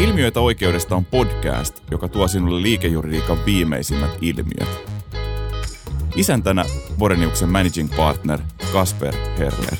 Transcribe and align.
Ilmiöitä 0.00 0.40
oikeudesta 0.40 0.96
on 0.96 1.04
podcast, 1.04 1.82
joka 1.90 2.08
tuo 2.08 2.28
sinulle 2.28 2.62
liikejuridiikan 2.62 3.44
viimeisimmät 3.46 4.10
ilmiöt. 4.20 4.68
Isäntänä 6.16 6.64
Voreniuksen 6.98 7.48
managing 7.48 7.96
partner 7.96 8.38
Kasper 8.72 9.14
Herler. 9.38 9.76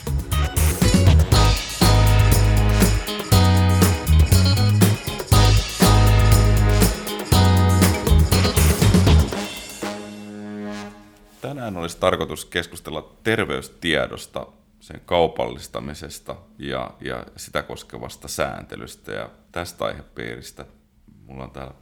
Tänään 11.41 11.77
olisi 11.77 11.99
tarkoitus 12.01 12.45
keskustella 12.45 13.13
terveystiedosta, 13.23 14.47
sen 14.81 15.01
kaupallistamisesta 15.07 16.37
ja, 16.59 16.91
ja 17.01 17.27
sitä 17.37 17.63
koskevasta 17.63 18.29
sääntelystä. 18.29 19.13
Ja 19.13 19.31
tästä 19.57 19.85
aihepiiristä 19.85 20.67
mulla 21.27 21.45
on 21.45 21.51
täällä 21.51 21.75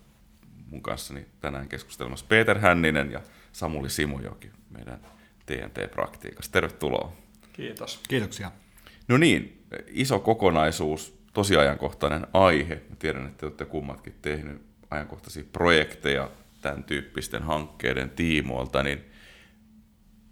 mun 0.67 0.83
kanssani 0.83 1.27
tänään 1.41 1.69
keskustelemassa 1.69 2.27
Peter 2.29 2.59
Hänninen 2.59 3.11
ja 3.11 3.21
Samuli 3.53 3.91
Simujoki 3.91 4.51
meidän 4.71 5.01
TNT-praktiikasta. 5.47 6.53
Tervetuloa. 6.53 7.13
Kiitos. 7.53 8.01
Kiitoksia. 8.09 8.53
No 9.09 9.17
niin, 9.17 9.67
iso 9.87 10.19
kokonaisuus, 10.19 11.19
tosi 11.33 11.57
ajankohtainen 11.57 12.27
aihe. 12.33 12.75
Mä 12.91 12.97
tiedän, 12.99 13.27
että 13.27 13.39
te 13.39 13.47
olette 13.47 13.65
kummatkin 13.65 14.15
tehnyt 14.23 14.63
ajankohtaisia 14.91 15.45
projekteja 15.53 16.31
tämän 16.61 16.85
tyyppisten 16.85 17.43
hankkeiden 17.43 18.11
tiimoilta, 18.11 18.83
niin 18.83 19.05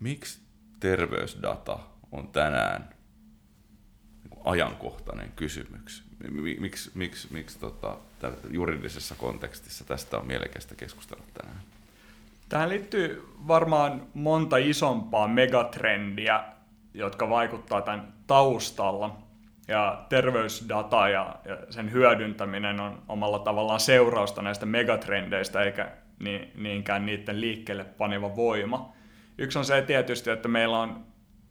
miksi 0.01 0.41
terveysdata 0.81 1.79
on 2.13 2.29
tänään 2.29 2.95
ajankohtainen 4.45 5.33
kysymys? 5.37 6.12
Miksi, 6.61 6.91
miksi, 6.95 7.29
miksi 7.31 7.59
tota, 7.59 7.97
juridisessa 8.51 9.15
kontekstissa 9.15 9.85
tästä 9.85 10.19
on 10.19 10.27
mielekästä 10.27 10.75
keskustella 10.75 11.23
tänään? 11.35 11.61
Tähän 12.49 12.69
liittyy 12.69 13.29
varmaan 13.49 14.07
monta 14.15 14.57
isompaa 14.57 15.29
megatrendiä, 15.29 16.45
jotka 16.95 17.29
vaikuttaa 17.29 17.83
tämän 17.83 18.13
taustalla. 18.27 19.19
Ja 19.69 20.05
terveysdata 20.09 21.09
ja, 21.09 21.37
ja 21.45 21.59
sen 21.71 21.93
hyödyntäminen 21.93 22.81
on 22.81 23.03
omalla 23.09 23.39
tavallaan 23.39 23.81
seurausta 23.81 24.43
näistä 24.43 24.67
megatrendeistä, 24.67 25.63
eikä 25.63 25.91
niinkään 26.55 27.07
niiden 27.07 27.41
liikkeelle 27.41 27.85
paneva 27.85 28.37
voima. 28.37 28.93
Yksi 29.39 29.59
on 29.59 29.65
se 29.65 29.83
tietysti, 29.83 30.31
että 30.31 30.49
meillä 30.49 30.79
on 30.79 31.05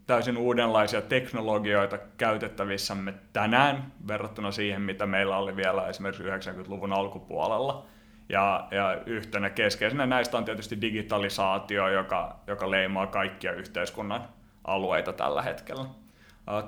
täysin 0.07 0.37
uudenlaisia 0.37 1.01
teknologioita 1.01 1.97
käytettävissämme 2.17 3.13
tänään 3.33 3.91
verrattuna 4.07 4.51
siihen, 4.51 4.81
mitä 4.81 5.05
meillä 5.05 5.37
oli 5.37 5.55
vielä 5.55 5.87
esimerkiksi 5.87 6.23
90-luvun 6.23 6.93
alkupuolella. 6.93 7.85
Ja, 8.29 8.67
ja 8.71 9.01
yhtenä 9.05 9.49
keskeisenä 9.49 10.05
näistä 10.05 10.37
on 10.37 10.45
tietysti 10.45 10.81
digitalisaatio, 10.81 11.87
joka, 11.87 12.39
joka 12.47 12.71
leimaa 12.71 13.07
kaikkia 13.07 13.51
yhteiskunnan 13.51 14.23
alueita 14.63 15.13
tällä 15.13 15.41
hetkellä. 15.41 15.85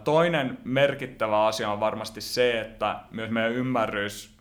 Toinen 0.04 0.58
merkittävä 0.64 1.46
asia 1.46 1.70
on 1.72 1.80
varmasti 1.80 2.22
se, 2.22 2.62
että 2.62 3.00
myös 3.12 3.30
meidän 3.30 3.52
ymmärrys 3.52 4.38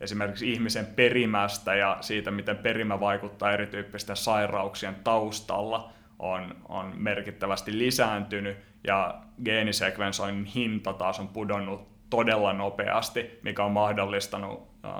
esimerkiksi 0.00 0.52
ihmisen 0.52 0.86
perimästä 0.86 1.74
ja 1.74 1.98
siitä, 2.00 2.30
miten 2.30 2.56
perimä 2.56 3.00
vaikuttaa 3.00 3.52
erityyppisten 3.52 4.16
sairauksien 4.16 4.94
taustalla, 5.04 5.92
on, 6.18 6.56
on 6.68 6.92
merkittävästi 6.96 7.78
lisääntynyt 7.78 8.56
ja 8.84 9.22
geenisekvensoinnin 9.44 10.44
hinta 10.44 10.92
taas 10.92 11.20
on 11.20 11.28
pudonnut 11.28 11.88
todella 12.10 12.52
nopeasti, 12.52 13.38
mikä 13.42 13.64
on 13.64 13.72
mahdollistanut 13.72 14.68
äh, 14.84 14.92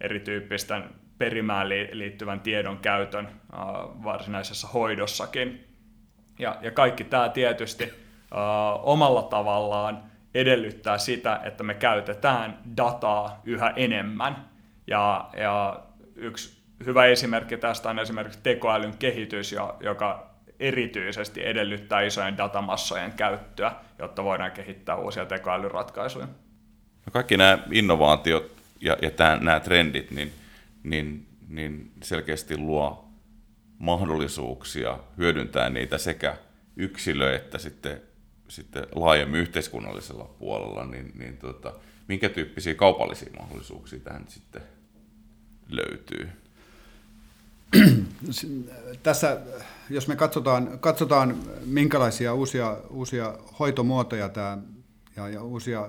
erityyppisten 0.00 0.84
perimään 1.18 1.68
liittyvän 1.68 2.40
tiedon 2.40 2.78
käytön 2.78 3.26
äh, 3.26 3.60
varsinaisessa 4.04 4.68
hoidossakin. 4.68 5.64
Ja, 6.38 6.58
ja 6.60 6.70
kaikki 6.70 7.04
tämä 7.04 7.28
tietysti 7.28 7.84
äh, 7.84 7.90
omalla 8.82 9.22
tavallaan 9.22 10.02
edellyttää 10.34 10.98
sitä, 10.98 11.40
että 11.44 11.64
me 11.64 11.74
käytetään 11.74 12.58
dataa 12.76 13.40
yhä 13.44 13.72
enemmän. 13.76 14.48
Ja, 14.86 15.28
ja 15.36 15.80
yksi 16.16 16.64
hyvä 16.86 17.06
esimerkki 17.06 17.56
tästä 17.56 17.90
on 17.90 17.98
esimerkiksi 17.98 18.40
tekoälyn 18.42 18.96
kehitys, 18.98 19.54
joka 19.80 20.33
erityisesti 20.60 21.46
edellyttää 21.46 22.02
isojen 22.02 22.38
datamassojen 22.38 23.12
käyttöä, 23.12 23.72
jotta 23.98 24.24
voidaan 24.24 24.52
kehittää 24.52 24.96
uusia 24.96 25.26
tekoälyratkaisuja. 25.26 26.26
No 27.06 27.10
kaikki 27.12 27.36
nämä 27.36 27.58
innovaatiot 27.72 28.52
ja, 28.80 28.96
ja 29.02 29.10
tämän, 29.10 29.44
nämä 29.44 29.60
trendit, 29.60 30.10
niin, 30.10 30.32
niin, 30.82 31.26
niin 31.48 31.92
selkeästi 32.02 32.58
luo 32.58 33.08
mahdollisuuksia 33.78 34.98
hyödyntää 35.18 35.70
niitä 35.70 35.98
sekä 35.98 36.36
yksilö- 36.76 37.36
että 37.36 37.58
sitten, 37.58 38.00
sitten 38.48 38.86
laajemmin 38.94 39.40
yhteiskunnallisella 39.40 40.24
puolella, 40.24 40.86
niin, 40.86 41.12
niin 41.18 41.36
tota, 41.36 41.72
minkä 42.08 42.28
tyyppisiä 42.28 42.74
kaupallisia 42.74 43.32
mahdollisuuksia 43.40 44.00
tähän 44.00 44.24
sitten 44.28 44.62
löytyy? 45.68 46.28
Tässä, 49.02 49.40
jos 49.90 50.08
me 50.08 50.16
katsotaan, 50.16 50.78
katsotaan 50.78 51.36
minkälaisia 51.66 52.34
uusia, 52.34 52.76
uusia 52.90 53.38
hoitomuotoja 53.58 54.28
tämä, 54.28 54.58
ja, 55.16 55.28
ja 55.28 55.42
uusia 55.42 55.88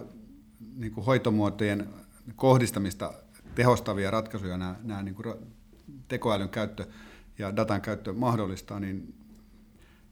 niin 0.76 0.92
kuin 0.92 1.06
hoitomuotojen 1.06 1.90
kohdistamista 2.36 3.14
tehostavia 3.56 4.12
ratkaisuja 4.12 4.58
nämä, 4.58 4.76
nämä 4.84 5.04
niin 5.04 5.16
kuin 5.16 5.36
tekoälyn 6.08 6.50
käyttö 6.50 6.86
ja 7.40 7.56
datan 7.56 7.82
käyttö 7.82 8.14
mahdollistaa, 8.14 8.80
niin 8.80 9.14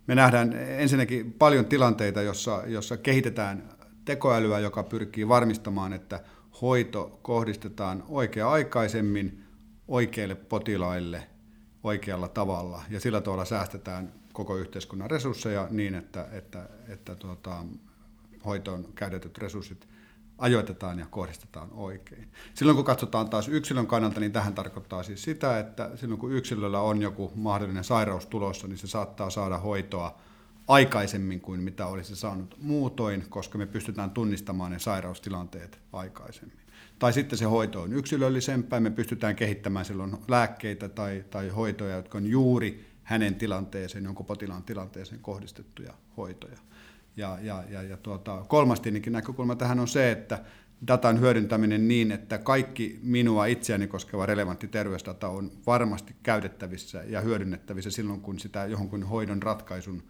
me 0.07 0.15
nähdään 0.15 0.53
ensinnäkin 0.53 1.33
paljon 1.33 1.65
tilanteita, 1.65 2.21
jossa, 2.21 2.63
jossa 2.67 2.97
kehitetään 2.97 3.69
tekoälyä, 4.05 4.59
joka 4.59 4.83
pyrkii 4.83 5.27
varmistamaan, 5.27 5.93
että 5.93 6.23
hoito 6.61 7.19
kohdistetaan 7.21 8.03
oikea-aikaisemmin 8.07 9.43
oikeille 9.87 10.35
potilaille 10.35 11.32
oikealla 11.83 12.27
tavalla 12.27 12.81
ja 12.89 12.99
sillä 12.99 13.21
tavalla 13.21 13.45
säästetään 13.45 14.13
koko 14.33 14.55
yhteiskunnan 14.57 15.11
resursseja 15.11 15.67
niin, 15.71 15.95
että, 15.95 16.27
että, 16.31 16.69
että 16.87 17.15
tuota, 17.15 17.65
hoitoon 18.45 18.85
käytetyt 18.95 19.37
resurssit 19.37 19.87
ajoitetaan 20.37 20.99
ja 20.99 21.05
kohdistetaan 21.09 21.69
oikein. 21.71 22.27
Silloin 22.53 22.75
kun 22.75 22.85
katsotaan 22.85 23.29
taas 23.29 23.47
yksilön 23.47 23.87
kannalta, 23.87 24.19
niin 24.19 24.31
tähän 24.31 24.53
tarkoittaa 24.53 25.03
siis 25.03 25.23
sitä, 25.23 25.59
että 25.59 25.91
silloin 25.95 26.19
kun 26.19 26.31
yksilöllä 26.31 26.79
on 26.79 27.01
joku 27.01 27.31
mahdollinen 27.35 27.83
sairaus 27.83 28.25
tulossa, 28.25 28.67
niin 28.67 28.77
se 28.77 28.87
saattaa 28.87 29.29
saada 29.29 29.57
hoitoa 29.57 30.17
aikaisemmin 30.67 31.41
kuin 31.41 31.59
mitä 31.59 31.87
olisi 31.87 32.15
saanut 32.15 32.57
muutoin, 32.61 33.25
koska 33.29 33.57
me 33.57 33.65
pystytään 33.65 34.11
tunnistamaan 34.11 34.71
ne 34.71 34.79
sairaustilanteet 34.79 35.79
aikaisemmin. 35.93 36.62
Tai 36.99 37.13
sitten 37.13 37.39
se 37.39 37.45
hoito 37.45 37.81
on 37.81 37.93
yksilöllisempää, 37.93 38.79
me 38.79 38.89
pystytään 38.89 39.35
kehittämään 39.35 39.85
silloin 39.85 40.17
lääkkeitä 40.27 40.89
tai, 40.89 41.23
tai 41.29 41.49
hoitoja, 41.49 41.95
jotka 41.95 42.17
on 42.17 42.27
juuri 42.27 42.85
hänen 43.03 43.35
tilanteeseen, 43.35 44.03
jonkun 44.03 44.25
potilaan 44.25 44.63
tilanteeseen 44.63 45.21
kohdistettuja 45.21 45.93
hoitoja. 46.17 46.57
Ja, 47.17 47.37
ja, 47.41 47.63
ja, 47.69 47.83
ja 47.83 47.97
tuota, 47.97 48.45
kolmas 48.47 48.81
näkökulma 49.09 49.55
tähän 49.55 49.79
on 49.79 49.87
se, 49.87 50.11
että 50.11 50.43
datan 50.87 51.19
hyödyntäminen 51.19 51.87
niin, 51.87 52.11
että 52.11 52.37
kaikki 52.37 52.99
minua 53.03 53.45
itseäni 53.45 53.87
koskeva 53.87 54.25
relevantti 54.25 54.67
terveysdata 54.67 55.27
on 55.27 55.51
varmasti 55.67 56.15
käytettävissä 56.23 57.03
ja 57.07 57.21
hyödynnettävissä 57.21 57.91
silloin, 57.91 58.21
kun 58.21 58.39
sitä 58.39 58.65
johonkin 58.65 59.03
hoidon 59.03 59.43
ratkaisun, 59.43 60.03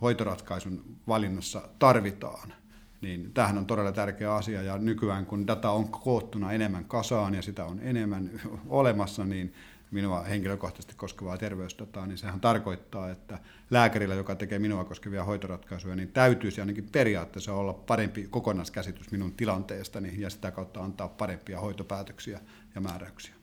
hoitoratkaisun 0.00 0.84
valinnassa 1.08 1.68
tarvitaan. 1.78 2.52
Niin 3.02 3.32
tämähän 3.34 3.58
on 3.58 3.66
todella 3.66 3.92
tärkeä 3.92 4.34
asia 4.34 4.62
ja 4.62 4.78
nykyään 4.78 5.26
kun 5.26 5.46
data 5.46 5.70
on 5.70 5.88
koottuna 5.88 6.52
enemmän 6.52 6.84
kasaan 6.84 7.34
ja 7.34 7.42
sitä 7.42 7.64
on 7.64 7.80
enemmän 7.82 8.30
olemassa, 8.68 9.24
niin 9.24 9.54
minua 9.90 10.22
henkilökohtaisesti 10.22 10.94
koskevaa 10.96 11.38
terveysdataa, 11.38 12.06
niin 12.06 12.18
sehän 12.18 12.40
tarkoittaa, 12.40 13.10
että 13.10 13.38
lääkärillä, 13.70 14.14
joka 14.14 14.34
tekee 14.34 14.58
minua 14.58 14.84
koskevia 14.84 15.24
hoitoratkaisuja, 15.24 15.96
niin 15.96 16.08
täytyisi 16.08 16.60
ainakin 16.60 16.88
periaatteessa 16.92 17.54
olla 17.54 17.72
parempi 17.72 18.26
kokonaiskäsitys 18.30 19.10
minun 19.10 19.32
tilanteestani 19.32 20.14
ja 20.18 20.30
sitä 20.30 20.50
kautta 20.50 20.80
antaa 20.80 21.08
parempia 21.08 21.60
hoitopäätöksiä 21.60 22.40
ja 22.74 22.80
määräyksiä. 22.80 23.34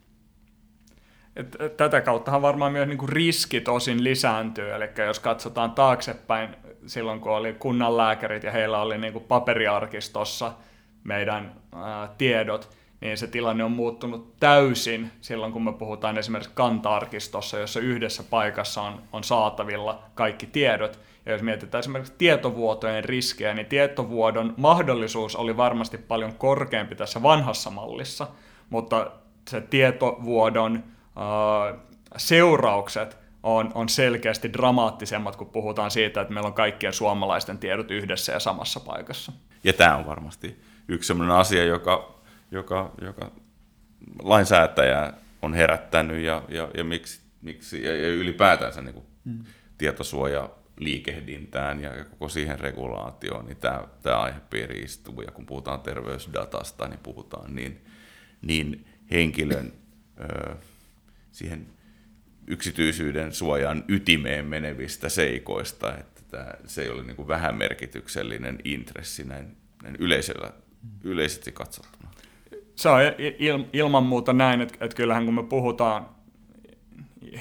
Tätä 1.77 2.01
kauttahan 2.01 2.41
varmaan 2.41 2.71
myös 2.71 2.87
niin 2.87 3.09
riskit 3.09 3.67
osin 3.67 4.03
lisääntyy, 4.03 4.71
eli 4.71 4.89
jos 5.07 5.19
katsotaan 5.19 5.71
taaksepäin 5.71 6.55
silloin, 6.89 7.19
kun 7.19 7.31
oli 7.31 7.53
kunnanlääkärit 7.53 8.43
ja 8.43 8.51
heillä 8.51 8.81
oli 8.81 8.97
niin 8.97 9.21
paperiarkistossa 9.27 10.51
meidän 11.03 11.53
ää, 11.75 12.09
tiedot, 12.17 12.69
niin 13.01 13.17
se 13.17 13.27
tilanne 13.27 13.63
on 13.63 13.71
muuttunut 13.71 14.39
täysin 14.39 15.11
silloin, 15.21 15.53
kun 15.53 15.63
me 15.63 15.73
puhutaan 15.73 16.17
esimerkiksi 16.17 16.51
kantaarkistossa, 16.53 17.59
jossa 17.59 17.79
yhdessä 17.79 18.23
paikassa 18.29 18.81
on, 18.81 19.01
on 19.13 19.23
saatavilla 19.23 20.03
kaikki 20.15 20.45
tiedot. 20.45 20.99
Ja 21.25 21.31
jos 21.31 21.41
mietitään 21.41 21.79
esimerkiksi 21.79 22.13
tietovuotojen 22.17 23.03
riskejä, 23.03 23.53
niin 23.53 23.65
tietovuodon 23.65 24.53
mahdollisuus 24.57 25.35
oli 25.35 25.57
varmasti 25.57 25.97
paljon 25.97 26.33
korkeampi 26.33 26.95
tässä 26.95 27.23
vanhassa 27.23 27.69
mallissa, 27.69 28.27
mutta 28.69 29.11
se 29.47 29.61
tietovuodon 29.61 30.83
äh, 31.17 31.79
seuraukset 32.17 33.17
on, 33.43 33.71
on 33.75 33.89
selkeästi 33.89 34.53
dramaattisemmat, 34.53 35.35
kun 35.35 35.49
puhutaan 35.49 35.91
siitä, 35.91 36.21
että 36.21 36.33
meillä 36.33 36.47
on 36.47 36.53
kaikkien 36.53 36.93
suomalaisten 36.93 37.57
tiedot 37.57 37.91
yhdessä 37.91 38.31
ja 38.31 38.39
samassa 38.39 38.79
paikassa. 38.79 39.31
Ja 39.63 39.73
tämä 39.73 39.95
on 39.95 40.05
varmasti 40.05 40.61
yksi 40.87 41.07
sellainen 41.07 41.35
asia, 41.35 41.63
joka, 41.63 42.21
joka, 42.51 42.91
joka 43.01 43.31
lainsäätäjä 44.23 45.13
on 45.41 45.53
herättänyt 45.53 46.23
ja, 46.23 46.43
ja, 46.49 46.69
ja 46.77 46.83
miksi, 46.83 47.21
miksi 47.41 47.83
ja, 47.83 47.95
ja 47.95 48.07
ylipäätänsä 48.07 48.81
niin 48.81 48.93
kuin 48.93 49.05
mm. 49.25 49.43
tietosuoja 49.77 50.49
liikehdintään 50.79 51.83
ja 51.83 52.05
koko 52.05 52.29
siihen 52.29 52.59
regulaatioon, 52.59 53.45
niin 53.45 53.57
tämä, 53.57 53.83
tämä 54.01 54.19
aihepiiri 54.19 54.79
istuu. 54.79 55.21
Ja 55.21 55.31
kun 55.31 55.45
puhutaan 55.45 55.81
terveysdatasta, 55.81 56.87
niin 56.87 56.99
puhutaan 57.03 57.55
niin, 57.55 57.85
niin 58.41 58.85
henkilön 59.11 59.73
ö, 60.19 60.55
siihen 61.31 61.67
yksityisyyden 62.49 63.33
suojan 63.33 63.83
ytimeen 63.87 64.45
menevistä 64.45 65.09
seikoista, 65.09 65.97
että 65.97 66.21
tämä, 66.31 66.53
se 66.65 66.81
ei 66.81 66.89
ole 66.89 67.03
niin 67.03 67.15
kuin 67.15 67.27
vähän 67.27 67.55
merkityksellinen 67.55 68.59
intressi 68.63 69.23
näin, 69.23 69.57
näin 69.83 69.95
yleisellä, 69.99 70.51
yleisesti 71.03 71.51
katsottuna. 71.51 72.09
Se 72.75 72.89
on 72.89 73.01
il, 73.39 73.63
ilman 73.73 74.03
muuta 74.03 74.33
näin, 74.33 74.61
että, 74.61 74.85
että 74.85 74.95
kyllähän 74.95 75.25
kun 75.25 75.33
me 75.33 75.43
puhutaan 75.43 76.05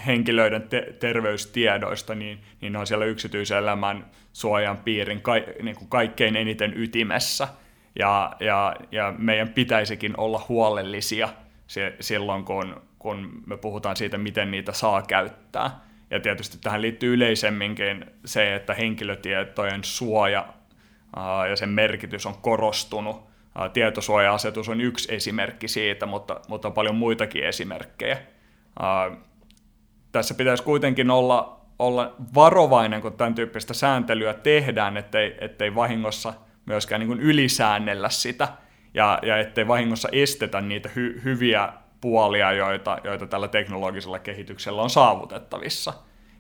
henkilöiden 0.07 0.63
te- 0.63 0.95
terveystiedoista, 1.01 2.15
niin, 2.15 2.39
niin 2.61 2.73
ne 2.73 2.79
on 2.79 2.87
siellä 2.87 3.05
yksityiselämän 3.05 4.11
suojan 4.33 4.77
piirin 4.77 5.23
ka- 5.23 5.63
niin 5.63 5.77
kuin 5.77 5.89
kaikkein 5.89 6.37
eniten 6.37 6.73
ytimessä. 6.77 7.49
Ja, 7.99 8.37
ja, 8.41 8.77
ja 8.93 9.15
meidän 9.19 9.49
pitäisikin 9.49 10.15
olla 10.17 10.47
huolellisia 10.49 11.29
se, 11.67 11.97
silloin, 12.01 12.45
kun, 12.45 12.88
kun 12.99 13.43
me 13.47 13.57
puhutaan 13.57 13.97
siitä, 13.97 14.19
miten 14.19 14.51
niitä 14.51 14.73
saa 14.73 15.03
käyttää. 15.03 15.81
Ja 16.11 16.21
tietysti 16.21 16.59
tähän 16.61 16.83
liittyy 16.83 17.15
yleisemminkin 17.15 18.05
se, 18.25 18.55
että 18.55 18.75
henkilötietojen 18.75 19.85
suoja 19.85 20.47
ja 21.51 21.57
sen 21.57 21.69
merkitys 21.69 22.27
on 22.27 22.35
korostunut. 22.35 23.29
Tietosuoja-asetus 23.73 24.69
on 24.69 24.81
yksi 24.81 25.15
esimerkki 25.15 25.69
siitä, 25.69 26.07
mutta, 26.07 26.41
mutta 26.49 26.69
on 26.69 26.75
paljon 26.75 26.97
muitakin 26.97 27.45
esimerkkejä. 27.45 28.19
Tässä 30.13 30.35
pitäisi 30.35 30.63
kuitenkin 30.63 31.11
olla, 31.11 31.61
olla 31.79 32.15
varovainen, 32.35 33.03
kun 33.03 33.13
tämän 33.13 33.35
tyyppistä 33.35 33.75
sääntelyä 33.75 34.35
tehdään, 34.35 34.97
ettei, 34.97 35.37
ettei 35.41 35.75
vahingossa 35.75 36.35
myöskään 36.67 37.01
niin 37.01 37.21
ylisäännellä 37.21 38.09
sitä, 38.09 38.49
ja, 38.95 39.19
ja 39.23 39.39
ettei 39.39 39.69
vahingossa 39.69 40.09
estetä 40.13 40.61
niitä 40.61 40.91
hy, 40.97 41.21
hyviä 41.25 41.73
puolia, 42.01 42.53
joita, 42.53 42.99
joita 43.05 43.27
tällä 43.27 43.49
teknologisella 43.49 44.19
kehityksellä 44.19 44.83
on 44.83 44.91
saavutettavissa. 44.91 45.93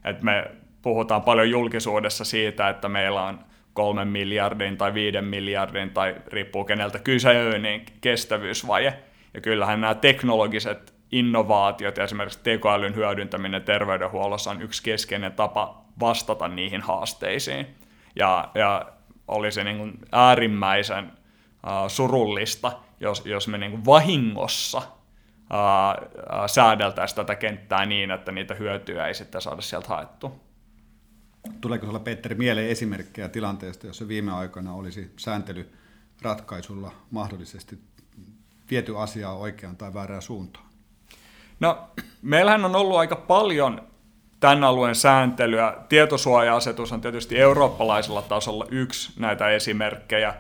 Et 0.04 0.22
me 0.22 0.50
puhutaan 0.82 1.22
paljon 1.22 1.50
julkisuudessa 1.50 2.24
siitä, 2.24 2.68
että 2.68 2.88
meillä 2.88 3.22
on 3.22 3.38
kolmen 3.72 4.08
miljardin 4.08 4.76
tai 4.76 4.94
viiden 4.94 5.24
miljardin, 5.24 5.90
tai 5.90 6.16
riippuu 6.26 6.64
keneltä 6.64 6.98
kyse, 6.98 7.58
niin 7.58 7.86
kestävyysvaje. 8.00 8.98
Ja 9.34 9.40
kyllähän 9.40 9.80
nämä 9.80 9.94
teknologiset 9.94 10.94
innovaatiot 11.12 11.96
ja 11.96 12.04
esimerkiksi 12.04 12.40
tekoälyn 12.42 12.94
hyödyntäminen 12.94 13.62
terveydenhuollossa 13.62 14.50
on 14.50 14.62
yksi 14.62 14.82
keskeinen 14.82 15.32
tapa 15.32 15.84
vastata 16.00 16.48
niihin 16.48 16.80
haasteisiin. 16.80 17.66
Ja, 18.16 18.48
ja 18.54 18.86
olisi 19.28 19.64
niin 19.64 19.78
kuin 19.78 19.98
äärimmäisen 20.12 21.04
uh, 21.04 21.88
surullista, 21.88 22.72
jos, 23.00 23.26
jos 23.26 23.48
me 23.48 23.58
niin 23.58 23.70
kuin 23.70 23.84
vahingossa 23.84 24.82
säädeltäisiin 26.46 27.16
tätä 27.16 27.34
kenttää 27.34 27.86
niin, 27.86 28.10
että 28.10 28.32
niitä 28.32 28.54
hyötyjä 28.54 29.06
ei 29.06 29.14
sitten 29.14 29.40
saada 29.40 29.60
sieltä 29.60 29.88
haettua. 29.88 30.36
Tuleeko 31.60 31.82
sinulla, 31.82 32.00
Petteri, 32.00 32.34
mieleen 32.34 32.70
esimerkkejä 32.70 33.28
tilanteesta, 33.28 33.86
jossa 33.86 34.08
viime 34.08 34.32
aikoina 34.32 34.74
olisi 34.74 35.12
sääntelyratkaisulla 35.16 36.92
mahdollisesti 37.10 37.78
viety 38.70 38.98
asiaa 38.98 39.36
oikeaan 39.36 39.76
tai 39.76 39.94
väärään 39.94 40.22
suuntaan? 40.22 40.66
No, 41.60 41.88
meillähän 42.22 42.64
on 42.64 42.76
ollut 42.76 42.96
aika 42.96 43.16
paljon 43.16 43.82
tämän 44.40 44.64
alueen 44.64 44.94
sääntelyä. 44.94 45.76
Tietosuoja-asetus 45.88 46.92
on 46.92 47.00
tietysti 47.00 47.38
eurooppalaisella 47.38 48.22
tasolla 48.22 48.66
yksi 48.70 49.12
näitä 49.20 49.48
esimerkkejä, 49.48 50.34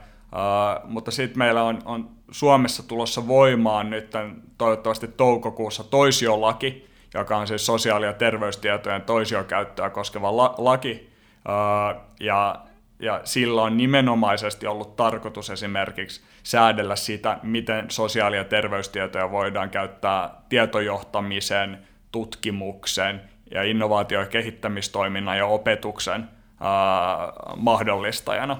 mutta 0.84 1.10
sitten 1.10 1.38
meillä 1.38 1.62
on, 1.62 1.78
on 1.84 2.17
Suomessa 2.30 2.88
tulossa 2.88 3.28
voimaan 3.28 3.90
nyt 3.90 4.12
toivottavasti 4.58 5.08
toukokuussa 5.08 5.84
toisiolaki, 5.84 6.88
joka 7.14 7.36
on 7.36 7.46
siis 7.46 7.66
sosiaali- 7.66 8.06
ja 8.06 8.12
terveystietojen 8.12 9.02
toisiokäyttöä 9.02 9.90
koskeva 9.90 10.36
la- 10.36 10.54
laki, 10.58 11.10
uh, 11.48 12.02
ja 12.20 12.64
ja 13.00 13.20
sillä 13.24 13.62
on 13.62 13.76
nimenomaisesti 13.76 14.66
ollut 14.66 14.96
tarkoitus 14.96 15.50
esimerkiksi 15.50 16.20
säädellä 16.42 16.96
sitä, 16.96 17.38
miten 17.42 17.90
sosiaali- 17.90 18.36
ja 18.36 18.44
terveystietoja 18.44 19.30
voidaan 19.30 19.70
käyttää 19.70 20.30
tietojohtamisen, 20.48 21.78
tutkimuksen 22.12 23.20
ja 23.50 23.62
innovaatio- 23.62 24.20
ja 24.20 24.26
kehittämistoiminnan 24.26 25.38
ja 25.38 25.46
opetuksen 25.46 26.28
ää, 26.60 27.32
mahdollistajana. 27.56 28.56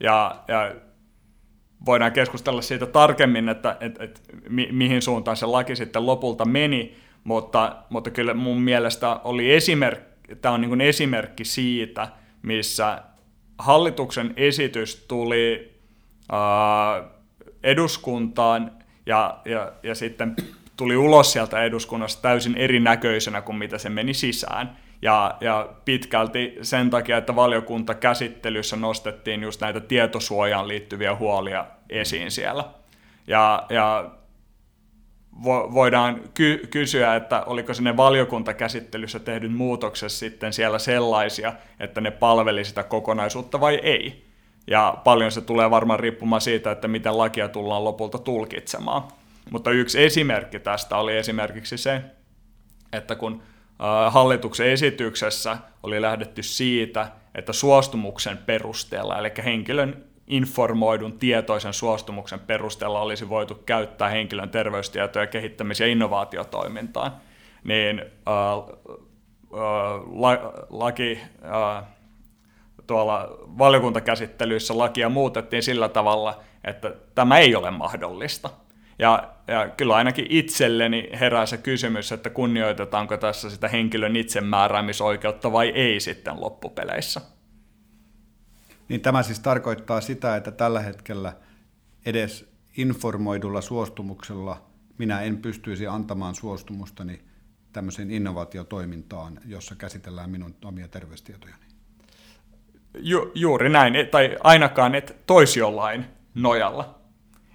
Ja, 0.00 0.36
ja 0.48 0.72
voidaan 1.86 2.12
keskustella 2.12 2.62
siitä 2.62 2.86
tarkemmin, 2.86 3.48
että 3.48 3.76
et, 3.80 4.00
et, 4.00 4.22
mi, 4.48 4.68
mihin 4.72 5.02
suuntaan 5.02 5.36
se 5.36 5.46
laki 5.46 5.76
sitten 5.76 6.06
lopulta 6.06 6.44
meni, 6.44 6.96
mutta, 7.24 7.76
mutta 7.90 8.10
kyllä 8.10 8.34
mun 8.34 8.62
mielestä 8.62 9.20
oli 9.24 9.52
esimerkki, 9.52 10.36
tämä 10.36 10.54
on 10.54 10.60
niin 10.60 10.80
esimerkki 10.80 11.44
siitä, 11.44 12.08
missä 12.42 13.02
hallituksen 13.58 14.34
esitys 14.36 15.04
tuli 15.08 15.74
äh, 16.32 17.10
eduskuntaan 17.62 18.70
ja, 19.06 19.40
ja, 19.44 19.72
ja 19.82 19.94
sitten 19.94 20.36
tuli 20.76 20.96
ulos 20.96 21.32
sieltä 21.32 21.62
eduskunnasta 21.64 22.22
täysin 22.22 22.56
erinäköisenä 22.56 23.42
kuin 23.42 23.56
mitä 23.56 23.78
se 23.78 23.90
meni 23.90 24.14
sisään. 24.14 24.76
Ja, 25.02 25.36
ja 25.40 25.68
pitkälti 25.84 26.58
sen 26.62 26.90
takia, 26.90 27.16
että 27.16 27.36
valiokuntakäsittelyssä 27.36 28.76
nostettiin 28.76 29.42
just 29.42 29.60
näitä 29.60 29.80
tietosuojaan 29.80 30.68
liittyviä 30.68 31.14
huolia 31.14 31.66
esiin 31.90 32.30
siellä. 32.30 32.64
Ja, 33.26 33.66
ja 33.70 34.10
vo, 35.44 35.72
voidaan 35.72 36.20
ky- 36.34 36.66
kysyä, 36.70 37.16
että 37.16 37.42
oliko 37.42 37.74
sinne 37.74 37.96
valiokuntakäsittelyssä 37.96 39.18
tehdyt 39.18 39.52
muutokset 39.52 40.12
sitten 40.12 40.52
siellä 40.52 40.78
sellaisia, 40.78 41.52
että 41.80 42.00
ne 42.00 42.10
palveli 42.10 42.64
sitä 42.64 42.82
kokonaisuutta 42.82 43.60
vai 43.60 43.74
ei. 43.74 44.26
Ja 44.66 44.98
paljon 45.04 45.32
se 45.32 45.40
tulee 45.40 45.70
varmaan 45.70 46.00
riippumaan 46.00 46.40
siitä, 46.40 46.70
että 46.70 46.88
miten 46.88 47.18
lakia 47.18 47.48
tullaan 47.48 47.84
lopulta 47.84 48.18
tulkitsemaan. 48.18 49.02
Mutta 49.50 49.70
yksi 49.70 50.04
esimerkki 50.04 50.58
tästä 50.58 50.96
oli 50.96 51.16
esimerkiksi 51.16 51.78
se, 51.78 52.02
että 52.92 53.14
kun 53.14 53.42
hallituksen 54.10 54.66
esityksessä 54.66 55.58
oli 55.82 56.02
lähdetty 56.02 56.42
siitä, 56.42 57.08
että 57.34 57.52
suostumuksen 57.52 58.38
perusteella, 58.38 59.18
eli 59.18 59.32
henkilön 59.44 60.04
informoidun 60.26 61.18
tietoisen 61.18 61.72
suostumuksen 61.72 62.40
perusteella 62.40 63.00
olisi 63.00 63.28
voitu 63.28 63.54
käyttää 63.54 64.08
henkilön 64.08 64.50
terveystietoja 64.50 65.26
kehittämis- 65.26 65.80
ja 65.80 65.86
innovaatiotoimintaan, 65.86 67.12
niin 67.64 68.00
äh, 68.00 68.06
äh, 68.28 70.00
la, 70.12 70.52
laki 70.70 71.20
äh, 71.44 71.84
tuolla 72.86 73.28
valiokuntakäsittelyissä 73.58 74.78
lakia 74.78 75.08
muutettiin 75.08 75.62
sillä 75.62 75.88
tavalla, 75.88 76.40
että 76.64 76.94
tämä 77.14 77.38
ei 77.38 77.54
ole 77.54 77.70
mahdollista. 77.70 78.50
Ja, 78.98 79.28
ja 79.48 79.68
kyllä 79.68 79.94
ainakin 79.94 80.26
itselleni 80.28 81.08
herää 81.20 81.46
se 81.46 81.56
kysymys, 81.56 82.12
että 82.12 82.30
kunnioitetaanko 82.30 83.16
tässä 83.16 83.50
sitä 83.50 83.68
henkilön 83.68 84.16
itsemääräämisoikeutta 84.16 85.52
vai 85.52 85.68
ei 85.68 86.00
sitten 86.00 86.40
loppupeleissä. 86.40 87.20
Niin 88.88 89.00
tämä 89.00 89.22
siis 89.22 89.40
tarkoittaa 89.40 90.00
sitä, 90.00 90.36
että 90.36 90.50
tällä 90.50 90.80
hetkellä 90.80 91.32
edes 92.06 92.48
informoidulla 92.76 93.60
suostumuksella 93.60 94.66
minä 94.98 95.20
en 95.20 95.38
pystyisi 95.38 95.86
antamaan 95.86 96.34
suostumustani 96.34 97.20
tämmöiseen 97.72 98.10
innovaatiotoimintaan, 98.10 99.40
jossa 99.46 99.74
käsitellään 99.74 100.30
minun 100.30 100.54
omia 100.64 100.88
terveystietojani. 100.88 101.62
Ju, 102.98 103.32
juuri 103.34 103.68
näin, 103.68 103.94
tai 104.10 104.36
ainakaan 104.44 104.94
et 104.94 105.16
toisiolain 105.26 106.06
nojalla. 106.34 106.98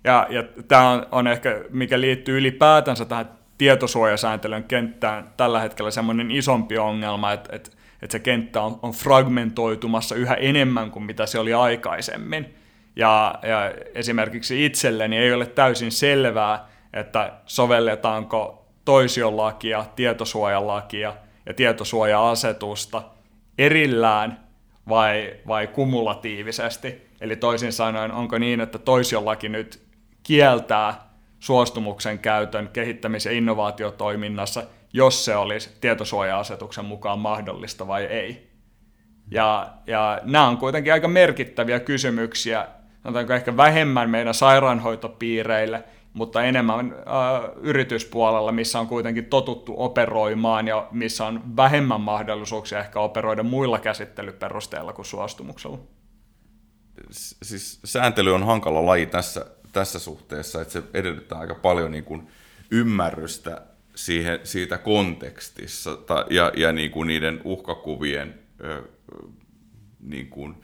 Ja, 0.03 0.27
ja 0.29 0.43
tämä 0.67 0.89
on, 0.89 1.05
on 1.11 1.27
ehkä, 1.27 1.63
mikä 1.69 2.01
liittyy 2.01 2.37
ylipäätänsä 2.37 3.05
tähän 3.05 3.29
tietosuojasääntelyn 3.57 4.63
kenttään 4.63 5.33
tällä 5.37 5.59
hetkellä 5.59 5.91
semmoinen 5.91 6.31
isompi 6.31 6.77
ongelma, 6.77 7.31
että, 7.31 7.55
että 7.55 7.71
että 8.01 8.11
se 8.11 8.19
kenttä 8.19 8.61
on, 8.61 8.79
on 8.81 8.91
fragmentoitumassa 8.91 10.15
yhä 10.15 10.33
enemmän 10.33 10.91
kuin 10.91 11.03
mitä 11.03 11.25
se 11.25 11.39
oli 11.39 11.53
aikaisemmin. 11.53 12.55
Ja, 12.95 13.35
ja 13.43 13.71
esimerkiksi 13.95 14.65
itselleni 14.65 15.17
ei 15.17 15.33
ole 15.33 15.45
täysin 15.45 15.91
selvää, 15.91 16.67
että 16.93 17.33
sovelletaanko 17.45 18.65
toisiolakia, 18.85 19.85
tietosuojalakia 19.95 21.13
ja 21.45 21.53
tietosuoja-asetusta 21.53 23.03
erillään 23.57 24.39
vai, 24.89 25.33
vai 25.47 25.67
kumulatiivisesti. 25.67 27.11
Eli 27.21 27.35
toisin 27.35 27.73
sanoen, 27.73 28.11
onko 28.11 28.37
niin, 28.37 28.61
että 28.61 28.77
toisiolaki 28.77 29.49
nyt 29.49 29.81
kieltää 30.23 31.11
suostumuksen 31.39 32.19
käytön 32.19 32.69
kehittämis- 32.73 33.25
ja 33.25 33.31
innovaatiotoiminnassa, 33.31 34.63
jos 34.93 35.25
se 35.25 35.35
olisi 35.35 35.69
tietosuoja-asetuksen 35.81 36.85
mukaan 36.85 37.19
mahdollista 37.19 37.87
vai 37.87 38.03
ei. 38.03 38.51
Ja, 39.31 39.73
ja 39.87 40.21
nämä 40.23 40.47
on 40.47 40.57
kuitenkin 40.57 40.93
aika 40.93 41.07
merkittäviä 41.07 41.79
kysymyksiä, 41.79 42.67
sanotaanko 43.03 43.33
ehkä 43.33 43.57
vähemmän 43.57 44.09
meidän 44.09 44.33
sairaanhoitopiireille, 44.33 45.83
mutta 46.13 46.43
enemmän 46.43 46.79
äh, 46.79 47.51
yrityspuolella, 47.61 48.51
missä 48.51 48.79
on 48.79 48.87
kuitenkin 48.87 49.25
totuttu 49.25 49.75
operoimaan 49.77 50.67
ja 50.67 50.87
missä 50.91 51.25
on 51.25 51.55
vähemmän 51.55 52.01
mahdollisuuksia 52.01 52.79
ehkä 52.79 52.99
operoida 52.99 53.43
muilla 53.43 53.79
käsittelyperusteilla 53.79 54.93
kuin 54.93 55.05
suostumuksella. 55.05 55.77
Siis 57.11 57.79
sääntely 57.85 58.35
on 58.35 58.43
hankala 58.43 58.85
laji 58.85 59.05
tässä, 59.05 59.45
tässä 59.73 59.99
suhteessa, 59.99 60.61
että 60.61 60.73
se 60.73 60.83
edellyttää 60.93 61.39
aika 61.39 61.55
paljon 61.55 61.91
niin 61.91 62.03
kuin 62.03 62.27
ymmärrystä 62.71 63.61
siihen, 64.05 64.39
siitä 64.43 64.77
kontekstissa 64.77 65.95
ta, 65.95 66.25
ja, 66.29 66.51
ja 66.55 66.71
niin 66.71 66.91
kuin 66.91 67.07
niiden 67.07 67.41
uhkakuvien 67.43 68.39
ö, 68.63 68.83
niin 69.99 70.27
kuin 70.27 70.55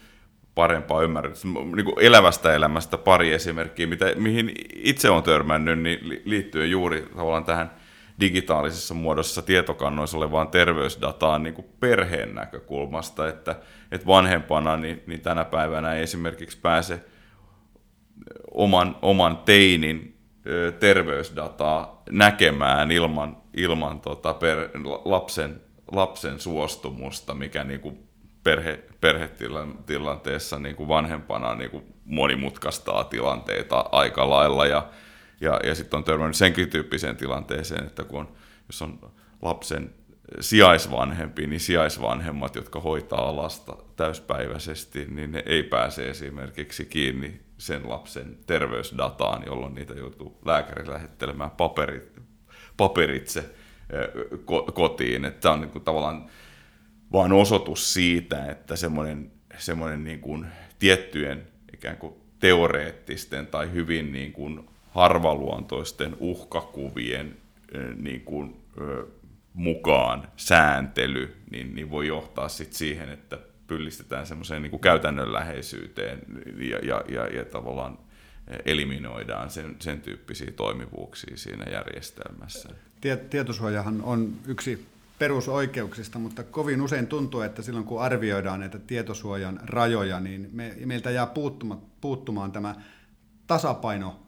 parempaa 0.55 1.01
ymmärrystä. 1.01 1.47
Niin 1.47 1.85
kuin 1.85 1.99
elävästä 1.99 2.53
elämästä 2.53 2.97
pari 2.97 3.33
esimerkkiä, 3.33 3.87
mitä, 3.87 4.05
mihin 4.15 4.51
itse 4.75 5.09
on 5.09 5.23
törmännyt, 5.23 5.79
niin 5.79 6.21
liittyen 6.25 6.71
juuri 6.71 7.01
tavallaan 7.01 7.45
tähän 7.45 7.71
digitaalisessa 8.19 8.93
muodossa 8.93 9.41
tietokannoissa 9.41 10.17
olevaan 10.17 10.47
terveysdataan 10.47 11.43
niin 11.43 11.53
kuin 11.53 11.67
perheen 11.79 12.35
näkökulmasta, 12.35 13.27
että, 13.27 13.55
että 13.91 14.07
vanhempana 14.07 14.77
niin, 14.77 15.03
niin 15.07 15.21
tänä 15.21 15.45
päivänä 15.45 15.93
ei 15.93 16.03
esimerkiksi 16.03 16.57
pääse 16.61 16.99
oman, 18.51 18.95
oman 19.01 19.37
teinin 19.37 20.16
terveysdataa 20.79 22.01
näkemään 22.09 22.91
ilman, 22.91 23.37
ilman 23.53 24.01
tota 24.01 24.33
per, 24.33 24.69
lapsen, 25.05 25.61
lapsen 25.91 26.39
suostumusta, 26.39 27.33
mikä 27.33 27.63
niin 27.63 27.79
kuin 27.79 28.07
perhe, 28.43 28.83
perhetilanteessa 29.01 30.59
niin 30.59 30.75
kuin 30.75 30.89
vanhempana 30.89 31.55
niin 31.55 31.71
kuin 31.71 31.83
monimutkaistaa 32.05 33.03
tilanteita 33.03 33.85
aika 33.91 34.29
lailla. 34.29 34.65
Ja, 34.65 34.87
ja, 35.41 35.59
ja 35.63 35.75
sitten 35.75 35.97
on 35.97 36.03
törmännyt 36.03 36.35
senkin 36.35 36.69
tyyppiseen 36.69 37.15
tilanteeseen, 37.15 37.83
että 37.83 38.03
kun 38.03 38.19
on, 38.19 38.27
jos 38.67 38.81
on 38.81 39.11
lapsen 39.41 39.93
sijaisvanhempi, 40.39 41.47
niin 41.47 41.59
sijaisvanhemmat, 41.59 42.55
jotka 42.55 42.79
hoitaa 42.79 43.35
lasta 43.35 43.77
täyspäiväisesti, 43.95 45.05
niin 45.05 45.31
ne 45.31 45.43
ei 45.45 45.63
pääse 45.63 46.09
esimerkiksi 46.09 46.85
kiinni 46.85 47.46
sen 47.57 47.89
lapsen 47.89 48.37
terveysdataan, 48.47 49.43
jolloin 49.45 49.75
niitä 49.75 49.93
joutuu 49.93 50.39
lääkäri 50.45 50.87
lähettelemään 50.87 51.51
paperit, 51.51 52.21
paperitse 52.77 53.49
kotiin. 54.73 55.25
Että 55.25 55.39
tämä 55.41 55.53
on 55.53 55.61
niin 55.61 55.71
kuin 55.71 55.83
tavallaan 55.83 56.29
vain 57.13 57.31
osoitus 57.31 57.93
siitä, 57.93 58.45
että 58.51 58.75
semmoinen, 58.75 59.31
semmoinen 59.57 60.03
niin 60.03 60.19
kuin 60.19 60.45
tiettyjen 60.79 61.47
ikään 61.73 61.97
kuin 61.97 62.13
teoreettisten 62.39 63.47
tai 63.47 63.71
hyvin 63.71 64.11
niin 64.11 64.33
kuin 64.33 64.69
harvaluontoisten 64.91 66.15
uhkakuvien 66.19 67.37
niin 67.95 68.21
kuin, 68.21 68.55
mukaan 69.53 70.27
sääntely 70.35 71.35
niin, 71.51 71.75
niin 71.75 71.91
voi 71.91 72.07
johtaa 72.07 72.49
sit 72.49 72.73
siihen, 72.73 73.09
että 73.09 73.39
pyllistetään 73.67 74.27
semmoiseen 74.27 74.61
niin 74.61 74.79
käytännönläheisyyteen 74.79 76.19
ja, 76.57 76.77
ja, 76.77 77.03
ja, 77.09 77.27
ja 77.27 77.45
tavallaan 77.45 77.97
eliminoidaan 78.65 79.49
sen, 79.49 79.75
sen 79.79 80.01
tyyppisiä 80.01 80.51
toimivuuksia 80.51 81.37
siinä 81.37 81.65
järjestelmässä. 81.71 82.69
Tietosuojahan 83.29 84.01
on 84.01 84.33
yksi 84.47 84.85
perusoikeuksista, 85.19 86.19
mutta 86.19 86.43
kovin 86.43 86.81
usein 86.81 87.07
tuntuu, 87.07 87.41
että 87.41 87.61
silloin 87.61 87.85
kun 87.85 88.01
arvioidaan 88.01 88.59
näitä 88.59 88.79
tietosuojan 88.79 89.59
rajoja, 89.63 90.19
niin 90.19 90.49
me, 90.53 90.75
meiltä 90.85 91.11
jää 91.11 91.25
puuttuma, 91.25 91.81
puuttumaan 92.01 92.51
tämä 92.51 92.75
tasapaino 93.47 94.19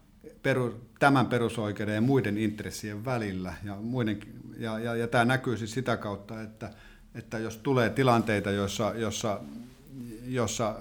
peru, 0.43 0.81
tämän 0.99 1.25
perusoikeuden 1.25 1.95
ja 1.95 2.01
muiden 2.01 2.37
intressien 2.37 3.05
välillä. 3.05 3.53
Ja, 3.63 3.75
muiden, 3.75 4.19
ja, 4.57 4.79
ja, 4.79 4.95
ja 4.95 5.07
tämä 5.07 5.25
näkyy 5.25 5.57
siis 5.57 5.71
sitä 5.71 5.97
kautta, 5.97 6.41
että, 6.41 6.69
että 7.19 7.39
jos 7.39 7.57
tulee 7.57 7.89
tilanteita, 7.89 8.51
joissa, 8.51 8.93
jossa, 8.95 9.39
jossa 10.23 10.75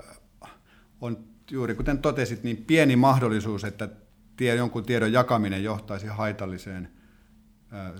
on 1.00 1.24
juuri 1.50 1.74
kuten 1.74 1.98
totesit, 1.98 2.42
niin 2.42 2.56
pieni 2.56 2.96
mahdollisuus, 2.96 3.64
että 3.64 3.88
tie, 4.36 4.54
jonkun 4.54 4.84
tiedon 4.84 5.12
jakaminen 5.12 5.64
johtaisi 5.64 6.06
haitalliseen 6.06 6.88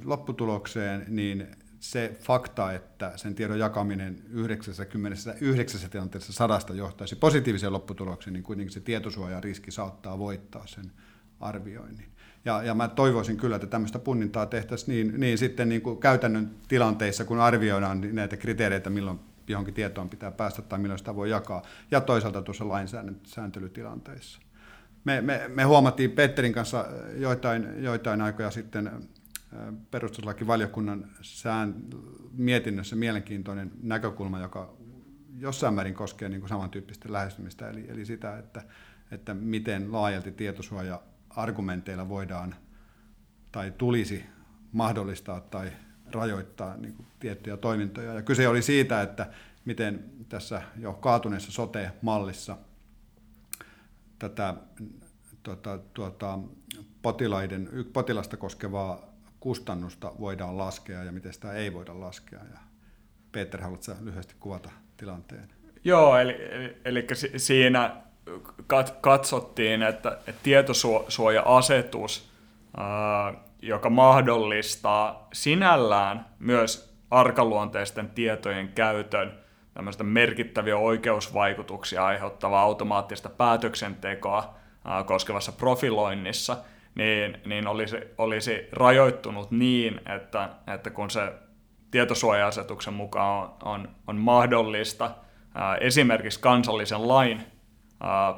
lopputulokseen, 0.05 1.05
niin 1.09 1.47
se 1.81 2.17
fakta, 2.21 2.73
että 2.73 3.13
sen 3.17 3.35
tiedon 3.35 3.59
jakaminen 3.59 4.23
99 4.31 5.91
tilanteessa 5.91 6.33
sadasta 6.33 6.75
johtaisi 6.75 7.17
positiiviseen 7.17 7.73
lopputulokseen, 7.73 8.35
niin 8.35 8.43
kuitenkin 8.43 8.73
se 8.73 8.81
tietosuojariski 8.81 9.71
saattaa 9.71 10.19
voittaa 10.19 10.67
sen 10.67 10.93
arvioinnin. 11.41 12.18
Ja, 12.45 12.63
ja 12.63 12.75
mä 12.75 12.89
toivoisin 12.89 13.37
kyllä, 13.37 13.57
että 13.57 13.67
tämmöistä 13.67 13.99
punnintaa 13.99 14.47
tehtäisiin 14.47 15.11
niin, 15.11 15.21
niin 15.21 15.39
sitten 15.39 15.69
niin 15.69 15.83
kuin 15.83 15.99
käytännön 15.99 16.51
tilanteissa, 16.69 17.25
kun 17.25 17.41
arvioidaan 17.41 18.01
näitä 18.13 18.37
kriteereitä, 18.37 18.91
milloin 18.91 19.21
johonkin 19.49 19.75
tietoon 19.75 20.09
pitää 20.09 20.31
päästä 20.31 20.63
tai 20.63 20.79
milloin 20.79 20.99
sitä 20.99 21.17
voi 21.17 21.31
jakaa, 21.31 21.63
ja 21.91 22.01
toisaalta 22.01 22.43
tuossa 22.43 22.69
lainsääntelytilanteissa. 22.69 24.41
Me, 25.05 25.21
me, 25.21 25.41
me 25.49 25.65
huomattiin 25.65 26.11
Petterin 26.11 26.53
kanssa 26.53 26.87
joitain, 27.17 27.85
joitain 27.85 28.21
aikoja 28.21 28.51
sitten 28.51 28.91
perustuslakivaliokunnan 29.91 31.07
sään 31.21 31.75
mietinnössä 32.33 32.97
mielenkiintoinen 32.97 33.71
näkökulma, 33.83 34.41
joka 34.41 34.75
jossain 35.39 35.75
määrin 35.75 35.95
koskee 35.95 36.29
niin 36.29 36.41
kuin 36.41 36.49
samantyyppistä 36.49 37.13
lähestymistä, 37.13 37.71
eli, 37.71 37.87
eli 37.89 38.05
sitä, 38.05 38.39
että, 38.39 38.63
että 39.11 39.35
miten 39.35 39.93
laajalti 39.93 40.33
tietosuoja-argumenteilla 41.29 42.09
voidaan 42.09 42.55
tai 43.53 43.73
tulisi 43.79 44.25
mahdollistaa 44.73 45.41
tai 45.41 45.73
rajoittaa 46.13 46.77
niin 46.77 46.95
kuin 46.95 47.07
tiettyjä 47.21 47.57
toimintoja. 47.57 48.15
Ja 48.15 48.23
kyse 48.23 48.49
oli 48.49 48.63
siitä, 48.63 49.03
että 49.03 49.31
miten 49.65 50.05
tässä 50.29 50.63
jo 50.77 50.93
kaatuneessa 50.93 51.53
sote-mallissa 51.53 52.57
tätä 54.19 54.55
tuota, 55.43 55.79
tuota, 55.95 56.39
potilaiden, 57.03 57.69
potilasta 57.93 58.37
koskevaa 58.37 59.09
kustannusta 59.41 60.13
voidaan 60.21 60.59
laskea 60.59 61.05
ja 61.05 61.13
miten 61.13 61.33
sitä 61.33 61.53
ei 61.53 61.73
voida 61.73 62.01
laskea. 62.01 62.41
Ja 62.53 62.59
Peter, 63.33 63.61
haluatko 63.61 63.93
lyhyesti 64.01 64.35
kuvata 64.41 64.71
tilanteen? 64.97 65.49
Joo, 65.85 66.19
eli, 66.19 66.37
eli, 66.51 66.81
eli 66.85 67.07
siinä 67.37 68.08
katsottiin, 69.01 69.83
että, 69.83 70.19
että 70.27 70.41
tietosuoja-asetus, 70.43 72.31
joka 73.63 73.91
mahdollistaa 73.91 75.29
sinällään 75.33 76.27
myös 76.39 76.95
arkaluonteisten 77.11 78.11
tietojen 78.11 78.69
käytön 78.69 79.39
tämmöistä 79.75 80.05
merkittäviä 80.05 80.77
oikeusvaikutuksia 80.77 82.07
aiheuttavaa 82.07 82.63
automaattista 82.63 83.29
päätöksentekoa 83.29 84.55
koskevassa 85.07 85.53
profiloinnissa– 85.53 86.57
niin, 86.99 87.41
niin 87.47 87.67
olisi, 87.67 87.97
olisi 88.19 88.69
rajoittunut 88.73 89.51
niin, 89.51 90.01
että, 90.17 90.49
että 90.75 90.91
kun 90.91 91.11
se 91.11 91.33
tietosuoja-asetuksen 91.91 92.95
mukaan 92.95 93.43
on, 93.43 93.57
on, 93.63 93.89
on 94.07 94.17
mahdollista 94.17 95.11
ää, 95.55 95.77
esimerkiksi 95.77 96.41
kansallisen 96.41 97.09
lain 97.09 97.39
ää, 97.39 97.58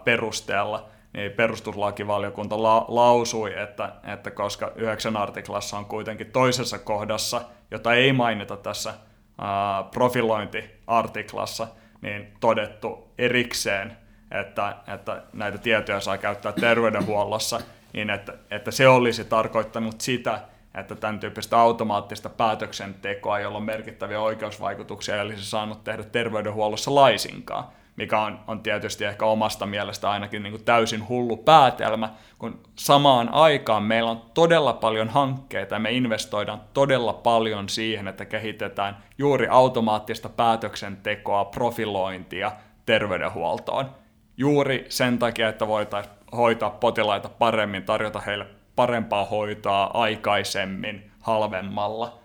perusteella, 0.04 0.88
niin 1.12 1.32
perustuslakivaliokunta 1.32 2.62
la, 2.62 2.84
lausui, 2.88 3.58
että, 3.58 3.92
että 4.12 4.30
koska 4.30 4.72
9 4.76 5.16
artiklassa 5.16 5.78
on 5.78 5.84
kuitenkin 5.84 6.32
toisessa 6.32 6.78
kohdassa, 6.78 7.42
jota 7.70 7.94
ei 7.94 8.12
mainita 8.12 8.56
tässä 8.56 8.94
ää, 9.38 9.82
profilointiartiklassa, 9.82 11.66
niin 12.02 12.32
todettu 12.40 13.12
erikseen, 13.18 13.96
että, 14.30 14.76
että 14.94 15.22
näitä 15.32 15.58
tietoja 15.58 16.00
saa 16.00 16.18
käyttää 16.18 16.52
terveydenhuollossa, 16.52 17.60
niin 17.92 18.10
että, 18.10 18.34
että 18.50 18.70
se 18.70 18.88
olisi 18.88 19.24
tarkoittanut 19.24 20.00
sitä, 20.00 20.40
että 20.74 20.94
tämän 20.94 21.20
tyyppistä 21.20 21.58
automaattista 21.58 22.28
päätöksentekoa, 22.28 23.40
jolla 23.40 23.58
on 23.58 23.64
merkittäviä 23.64 24.20
oikeusvaikutuksia, 24.20 25.14
ei 25.14 25.20
olisi 25.20 25.44
saanut 25.44 25.84
tehdä 25.84 26.02
terveydenhuollossa 26.02 26.94
laisinkaan, 26.94 27.64
mikä 28.00 28.20
on, 28.20 28.40
on 28.46 28.60
tietysti 28.60 29.04
ehkä 29.04 29.26
omasta 29.26 29.66
mielestä 29.66 30.10
ainakin 30.10 30.42
niin 30.42 30.52
kuin 30.52 30.64
täysin 30.64 31.08
hullu 31.08 31.36
päätelmä, 31.36 32.10
kun 32.38 32.60
samaan 32.76 33.34
aikaan 33.34 33.82
meillä 33.82 34.10
on 34.10 34.22
todella 34.34 34.72
paljon 34.72 35.08
hankkeita 35.08 35.74
ja 35.74 35.78
me 35.78 35.90
investoidaan 35.90 36.60
todella 36.74 37.12
paljon 37.12 37.68
siihen, 37.68 38.08
että 38.08 38.24
kehitetään 38.24 38.96
juuri 39.18 39.48
automaattista 39.48 40.28
päätöksentekoa, 40.28 41.44
profilointia 41.44 42.52
terveydenhuoltoon. 42.86 43.90
Juuri 44.36 44.86
sen 44.88 45.18
takia, 45.18 45.48
että 45.48 45.68
voitaisiin 45.68 46.14
hoitaa 46.36 46.70
potilaita 46.70 47.28
paremmin, 47.28 47.82
tarjota 47.82 48.20
heille 48.20 48.46
parempaa 48.76 49.24
hoitoa 49.24 49.90
aikaisemmin, 49.94 51.10
halvemmalla, 51.20 52.18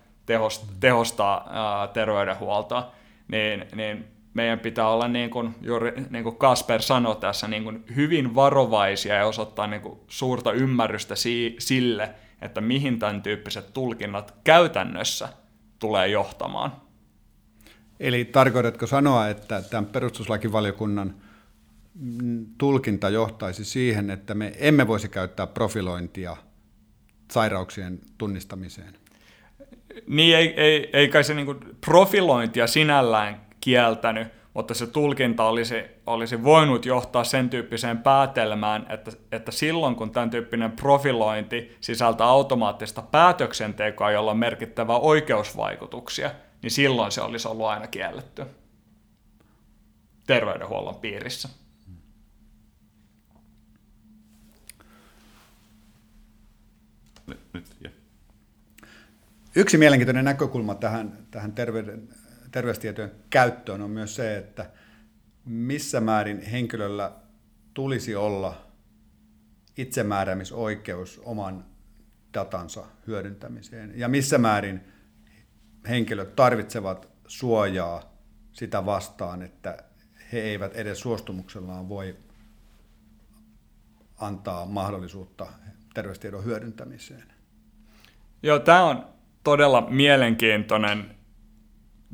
tehostaa 0.79 1.49
ää, 1.49 1.87
terveydenhuoltoa, 1.87 2.91
niin, 3.27 3.67
niin 3.75 4.14
meidän 4.35 4.59
pitää 4.59 4.89
olla, 4.89 5.07
niin 5.07 5.29
kuin, 5.29 5.55
juuri 5.61 5.93
niin 6.09 6.23
kuin 6.23 6.35
Kasper 6.35 6.81
sanoi 6.81 7.15
tässä, 7.15 7.47
niin 7.47 7.63
kuin 7.63 7.85
hyvin 7.95 8.35
varovaisia 8.35 9.15
ja 9.15 9.25
osoittaa 9.25 9.67
niin 9.67 9.81
kuin 9.81 9.99
suurta 10.07 10.51
ymmärrystä 10.51 11.15
si- 11.15 11.55
sille, 11.59 12.09
että 12.41 12.61
mihin 12.61 12.99
tämän 12.99 13.21
tyyppiset 13.21 13.73
tulkinnat 13.73 14.33
käytännössä 14.43 15.29
tulee 15.79 16.07
johtamaan. 16.07 16.71
Eli 17.99 18.25
tarkoitatko 18.25 18.87
sanoa, 18.87 19.27
että 19.27 19.61
tämän 19.61 19.85
perustuslakivaliokunnan 19.85 21.15
tulkinta 22.57 23.09
johtaisi 23.09 23.65
siihen, 23.65 24.09
että 24.09 24.33
me 24.33 24.53
emme 24.57 24.87
voisi 24.87 25.09
käyttää 25.09 25.47
profilointia 25.47 26.37
sairauksien 27.31 27.99
tunnistamiseen? 28.17 28.93
Niin, 30.07 30.37
ei, 30.37 30.53
ei, 30.61 30.89
ei 30.93 31.07
kai 31.07 31.23
se 31.23 31.33
niin 31.33 31.59
profilointia 31.85 32.67
sinällään 32.67 33.44
kieltänyt, 33.65 34.27
mutta 34.53 34.73
se 34.73 34.87
tulkinta 34.87 35.43
olisi, 35.43 35.83
olisi 36.05 36.43
voinut 36.43 36.85
johtaa 36.85 37.23
sen 37.23 37.49
tyyppiseen 37.49 37.97
päätelmään, 37.97 38.85
että, 38.89 39.11
että 39.31 39.51
silloin 39.51 39.95
kun 39.95 40.11
tämän 40.11 40.29
tyyppinen 40.29 40.71
profilointi 40.71 41.77
sisältää 41.81 42.27
automaattista 42.27 43.01
päätöksentekoa, 43.01 44.11
jolla 44.11 44.31
on 44.31 44.37
merkittävä 44.37 44.97
oikeusvaikutuksia, 44.97 46.31
niin 46.61 46.71
silloin 46.71 47.11
se 47.11 47.21
olisi 47.21 47.47
ollut 47.47 47.65
aina 47.65 47.87
kielletty 47.87 48.45
terveydenhuollon 50.27 50.95
piirissä. 50.95 51.49
Nyt, 57.27 57.39
nyt, 57.53 57.65
Yksi 59.55 59.77
mielenkiintoinen 59.77 60.25
näkökulma 60.25 60.75
tähän, 60.75 61.17
tähän 61.31 61.51
terveyden, 61.51 62.09
terveystietojen 62.55 63.11
käyttöön 63.29 63.81
on 63.81 63.89
myös 63.89 64.15
se, 64.15 64.37
että 64.37 64.69
missä 65.45 66.01
määrin 66.01 66.41
henkilöllä 66.41 67.11
tulisi 67.73 68.15
olla 68.15 68.67
itsemääräämisoikeus 69.77 71.21
oman 71.25 71.65
datansa 72.33 72.85
hyödyntämiseen 73.07 73.93
ja 73.95 74.07
missä 74.07 74.37
määrin 74.37 74.81
henkilöt 75.89 76.35
tarvitsevat 76.35 77.09
suojaa 77.27 78.13
sitä 78.51 78.85
vastaan, 78.85 79.41
että 79.41 79.77
he 80.31 80.39
eivät 80.39 80.75
edes 80.75 80.99
suostumuksellaan 80.99 81.89
voi 81.89 82.17
antaa 84.17 84.65
mahdollisuutta 84.65 85.47
terveystiedon 85.93 86.45
hyödyntämiseen. 86.45 87.33
Joo, 88.43 88.59
tämä 88.59 88.83
on 88.83 89.07
todella 89.43 89.87
mielenkiintoinen 89.89 91.14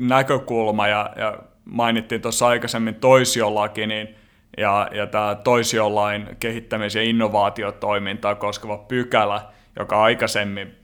näkökulma 0.08 0.88
ja, 0.88 1.10
ja 1.16 1.40
mainittiin 1.66 2.22
tuossa 2.22 2.48
aikaisemmin 2.48 2.96
toisiolaki, 2.96 3.88
niin 3.88 4.16
ja, 4.58 4.90
ja 4.92 5.08
tämä 5.08 5.36
toisiolain 5.36 6.38
kehittämis- 6.40 6.96
ja 6.96 7.02
innovaatiotoimintaa 7.02 8.36
koskeva 8.36 8.78
pykälä, 8.78 9.42
joka 9.80 10.04
aikaisemmin 10.04 10.76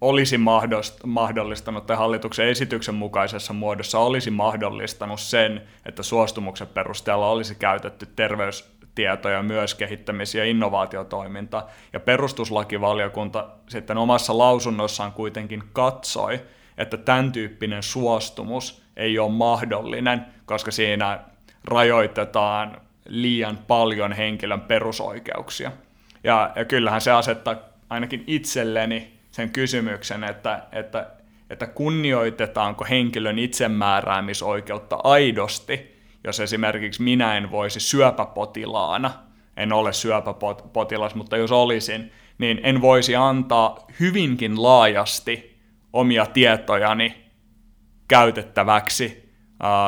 olisi 0.00 0.38
mahdollistanut 1.04 1.86
tai 1.86 1.96
hallituksen 1.96 2.48
esityksen 2.48 2.94
mukaisessa 2.94 3.52
muodossa 3.52 3.98
olisi 3.98 4.30
mahdollistanut 4.30 5.20
sen, 5.20 5.62
että 5.86 6.02
suostumuksen 6.02 6.66
perusteella 6.66 7.30
olisi 7.30 7.54
käytetty 7.54 8.06
terveystietoja 8.16 9.42
myös 9.42 9.74
kehittämis- 9.74 10.34
ja 10.34 10.44
innovaatiotoiminta. 10.44 11.66
Ja 11.92 12.00
perustuslakivaliokunta 12.00 13.48
sitten 13.68 13.98
omassa 13.98 14.38
lausunnossaan 14.38 15.12
kuitenkin 15.12 15.62
katsoi, 15.72 16.40
että 16.78 16.96
tämän 16.96 17.32
tyyppinen 17.32 17.82
suostumus 17.82 18.84
ei 18.96 19.18
ole 19.18 19.32
mahdollinen, 19.32 20.26
koska 20.46 20.70
siinä 20.70 21.20
rajoitetaan 21.64 22.80
liian 23.08 23.58
paljon 23.58 24.12
henkilön 24.12 24.60
perusoikeuksia. 24.60 25.72
Ja, 26.24 26.52
ja 26.56 26.64
kyllähän 26.64 27.00
se 27.00 27.10
asettaa 27.10 27.56
ainakin 27.90 28.24
itselleni 28.26 29.14
sen 29.30 29.50
kysymyksen, 29.50 30.24
että, 30.24 30.62
että, 30.72 31.06
että 31.50 31.66
kunnioitetaanko 31.66 32.86
henkilön 32.90 33.38
itsemääräämisoikeutta 33.38 34.98
aidosti, 35.04 36.00
jos 36.24 36.40
esimerkiksi 36.40 37.02
minä 37.02 37.36
en 37.36 37.50
voisi 37.50 37.80
syöpäpotilaana, 37.80 39.10
en 39.56 39.72
ole 39.72 39.92
syöpäpotilas, 39.92 41.14
mutta 41.14 41.36
jos 41.36 41.52
olisin, 41.52 42.12
niin 42.38 42.60
en 42.62 42.80
voisi 42.80 43.16
antaa 43.16 43.86
hyvinkin 44.00 44.62
laajasti 44.62 45.53
omia 45.94 46.26
tietojani 46.26 47.24
käytettäväksi 48.08 49.34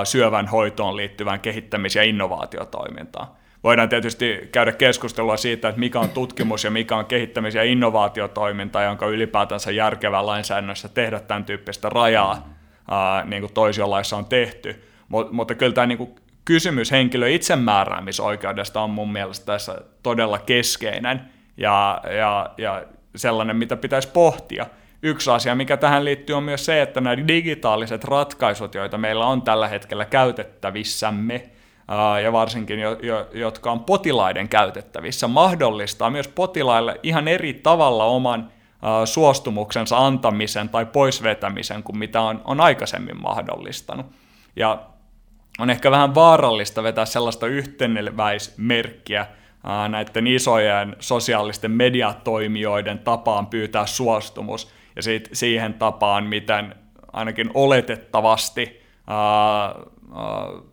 syövän 0.04 0.46
hoitoon 0.46 0.96
liittyvään 0.96 1.40
kehittämis- 1.40 1.96
ja 1.96 2.02
innovaatiotoimintaan. 2.02 3.28
Voidaan 3.64 3.88
tietysti 3.88 4.48
käydä 4.52 4.72
keskustelua 4.72 5.36
siitä, 5.36 5.68
että 5.68 5.78
mikä 5.78 6.00
on 6.00 6.08
tutkimus 6.08 6.64
ja 6.64 6.70
mikä 6.70 6.96
on 6.96 7.06
kehittämis- 7.06 7.54
ja 7.54 7.62
innovaatiotoiminta, 7.62 8.82
jonka 8.82 9.06
ylipäätänsä 9.06 9.70
järkevää 9.70 10.26
lainsäädännössä 10.26 10.88
tehdä 10.88 11.20
tämän 11.20 11.44
tyyppistä 11.44 11.88
rajaa, 11.88 12.48
niin 13.24 13.42
kuin 13.42 13.52
toisiolaissa 13.52 14.16
on 14.16 14.24
tehty. 14.24 14.84
Mutta 15.30 15.54
kyllä 15.54 15.72
tämä 15.72 15.86
niin 15.86 16.14
kysymys 16.44 16.90
henkilön 16.90 17.30
itsemääräämisoikeudesta 17.30 18.80
on 18.80 18.90
mun 18.90 19.12
mielestä 19.12 19.46
tässä 19.46 19.78
todella 20.02 20.38
keskeinen 20.38 21.20
ja, 21.56 22.00
ja, 22.18 22.50
ja 22.58 22.84
sellainen, 23.16 23.56
mitä 23.56 23.76
pitäisi 23.76 24.08
pohtia. 24.08 24.66
Yksi 25.02 25.30
asia, 25.30 25.54
mikä 25.54 25.76
tähän 25.76 26.04
liittyy, 26.04 26.36
on 26.36 26.42
myös 26.42 26.64
se, 26.64 26.82
että 26.82 27.00
nämä 27.00 27.28
digitaaliset 27.28 28.04
ratkaisut, 28.04 28.74
joita 28.74 28.98
meillä 28.98 29.26
on 29.26 29.42
tällä 29.42 29.68
hetkellä 29.68 30.04
käytettävissämme, 30.04 31.50
ja 32.22 32.32
varsinkin 32.32 32.78
jo, 32.78 32.98
jo, 33.02 33.28
jotka 33.32 33.72
on 33.72 33.84
potilaiden 33.84 34.48
käytettävissä, 34.48 35.28
mahdollistaa 35.28 36.10
myös 36.10 36.28
potilaille 36.28 37.00
ihan 37.02 37.28
eri 37.28 37.54
tavalla 37.54 38.04
oman 38.04 38.50
suostumuksensa 39.04 40.06
antamisen 40.06 40.68
tai 40.68 40.86
poisvetämisen 40.86 41.82
kuin 41.82 41.98
mitä 41.98 42.20
on, 42.20 42.40
on 42.44 42.60
aikaisemmin 42.60 43.22
mahdollistanut. 43.22 44.06
Ja 44.56 44.82
on 45.58 45.70
ehkä 45.70 45.90
vähän 45.90 46.14
vaarallista 46.14 46.82
vetää 46.82 47.04
sellaista 47.04 47.46
yhteneväismerkkiä 47.46 49.26
näiden 49.88 50.26
isojen 50.26 50.96
sosiaalisten 51.00 51.70
mediatoimijoiden 51.70 52.98
tapaan 52.98 53.46
pyytää 53.46 53.86
suostumus, 53.86 54.75
ja 54.96 55.02
sit 55.02 55.28
siihen 55.32 55.74
tapaan, 55.74 56.24
miten 56.24 56.74
ainakin 57.12 57.50
oletettavasti 57.54 58.82
ää, 59.06 59.74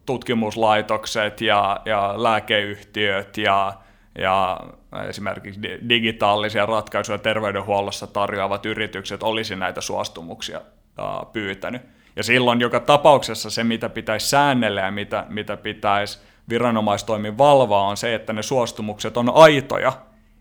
tutkimuslaitokset 0.05 1.41
ja, 1.41 1.81
ja 1.85 2.13
lääkeyhtiöt 2.17 3.37
ja, 3.37 3.73
ja 4.17 4.59
esimerkiksi 5.07 5.61
digitaalisia 5.89 6.65
ratkaisuja 6.65 7.17
terveydenhuollossa 7.17 8.07
tarjoavat 8.07 8.65
yritykset 8.65 9.23
olisi 9.23 9.55
näitä 9.55 9.81
suostumuksia 9.81 10.61
ää, 10.97 11.25
pyytänyt. 11.33 11.81
Ja 12.15 12.23
silloin 12.23 12.61
joka 12.61 12.79
tapauksessa 12.79 13.49
se, 13.49 13.63
mitä 13.63 13.89
pitäisi 13.89 14.29
säännellä 14.29 14.81
ja 14.81 14.91
mitä, 14.91 15.25
mitä 15.29 15.57
pitäisi 15.57 16.19
viranomaistoimin 16.49 17.37
valvoa, 17.37 17.87
on 17.87 17.97
se, 17.97 18.15
että 18.15 18.33
ne 18.33 18.43
suostumukset 18.43 19.17
on 19.17 19.31
aitoja, 19.35 19.93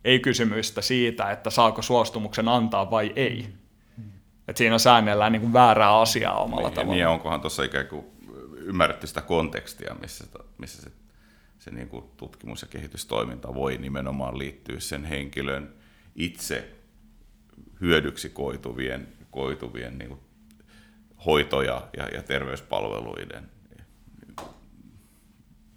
ei 0.05 0.21
kysymystä 0.21 0.83
siitä, 0.83 1.31
että 1.31 1.51
saako 1.51 1.83
suostumuksen 1.83 2.49
antaa 2.49 2.91
vai 2.91 3.13
ei. 3.17 3.62
Että 4.53 4.59
siinä 4.59 4.79
säännellään 4.79 5.33
niin 5.33 5.43
kuin 5.43 5.53
väärää 5.53 6.01
asiaa 6.01 6.43
omalla 6.43 6.69
niin, 6.69 6.75
tavalla. 6.75 6.95
Niin, 6.95 7.07
onkohan 7.07 7.41
tuossa 7.41 7.63
ikään 7.65 7.87
kuin 7.87 8.07
ymmärretty 8.57 9.07
sitä 9.07 9.21
kontekstia, 9.21 9.97
missä, 10.01 10.25
missä 10.59 10.83
se, 10.83 10.91
se 11.59 11.71
niin 11.71 11.89
kuin 11.89 12.05
tutkimus- 12.17 12.63
ja 12.63 12.69
kehitystoiminta 12.69 13.55
voi 13.55 13.79
nimenomaan 13.79 14.39
liittyä 14.39 14.81
sen 14.81 15.05
henkilön 15.05 15.75
itse 16.17 16.69
hyödyksi 17.81 18.29
koituvien, 18.29 19.09
koituvien 19.31 19.99
niin 19.99 20.09
kuin 20.09 20.21
hoito- 21.27 21.63
ja, 21.63 21.89
ja, 21.97 22.23
terveyspalveluiden 22.23 23.51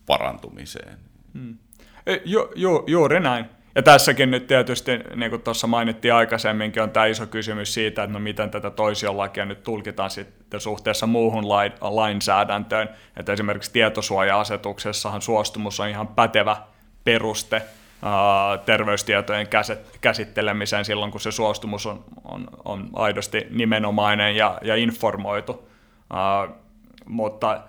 parantumiseen. 0.06 0.98
Hmm. 1.34 1.58
E, 2.06 2.16
ju, 2.26 2.52
ju, 2.56 2.84
juuri 2.88 3.20
näin. 3.20 3.46
Ja 3.76 3.82
tässäkin 3.82 4.32
nyt 4.32 4.48
tietysti, 4.48 4.92
niin 5.16 5.30
kuin 5.30 5.42
tuossa 5.42 5.68
mainittiin 5.68 6.14
aikaisemminkin, 6.14 6.84
on 6.84 6.92
tämä 6.92 7.06
iso 7.06 7.28
kysymys 7.28 7.74
siitä, 7.74 8.04
että 8.04 8.14
no 8.14 8.20
miten 8.20 8.52
tätä 8.52 8.70
toisiolakia 8.70 9.46
nyt 9.46 9.64
tulkitaan 9.64 10.10
sitten 10.10 10.60
suhteessa 10.60 11.08
muuhun 11.08 11.50
lainsäädäntöön. 11.82 12.90
Että 13.18 13.34
esimerkiksi 13.34 13.72
tietosuoja-asetuksessahan 13.72 15.22
suostumus 15.22 15.80
on 15.80 15.90
ihan 15.90 16.08
pätevä 16.08 16.58
peruste 17.04 17.62
terveystietojen 18.66 19.48
käsittelemiseen 20.02 20.86
silloin, 20.86 21.12
kun 21.12 21.22
se 21.22 21.32
suostumus 21.32 21.86
on, 21.86 22.04
on, 22.24 22.48
on 22.66 22.90
aidosti 22.94 23.48
nimenomainen 23.50 24.36
ja, 24.36 24.58
ja 24.62 24.76
informoitu. 24.76 25.70
Mutta 27.06 27.62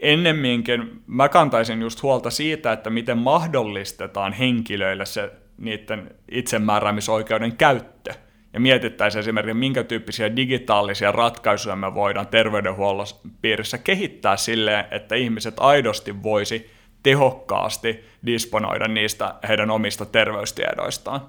ennemminkin 0.00 1.02
mä 1.06 1.28
kantaisin 1.28 1.80
just 1.80 2.02
huolta 2.02 2.30
siitä, 2.30 2.72
että 2.72 2.90
miten 2.90 3.18
mahdollistetaan 3.18 4.32
henkilöille 4.32 5.06
se 5.06 5.32
niiden 5.58 6.14
itsemääräämisoikeuden 6.30 7.56
käyttö. 7.56 8.14
Ja 8.52 8.60
mietittäisiin 8.60 9.20
esimerkiksi, 9.20 9.54
minkä 9.54 9.84
tyyppisiä 9.84 10.36
digitaalisia 10.36 11.12
ratkaisuja 11.12 11.76
me 11.76 11.94
voidaan 11.94 12.26
terveydenhuollon 12.26 13.06
piirissä 13.42 13.78
kehittää 13.78 14.36
silleen, 14.36 14.84
että 14.90 15.14
ihmiset 15.14 15.54
aidosti 15.58 16.22
voisi 16.22 16.70
tehokkaasti 17.02 18.04
disponoida 18.26 18.88
niistä 18.88 19.34
heidän 19.48 19.70
omista 19.70 20.06
terveystiedoistaan. 20.06 21.20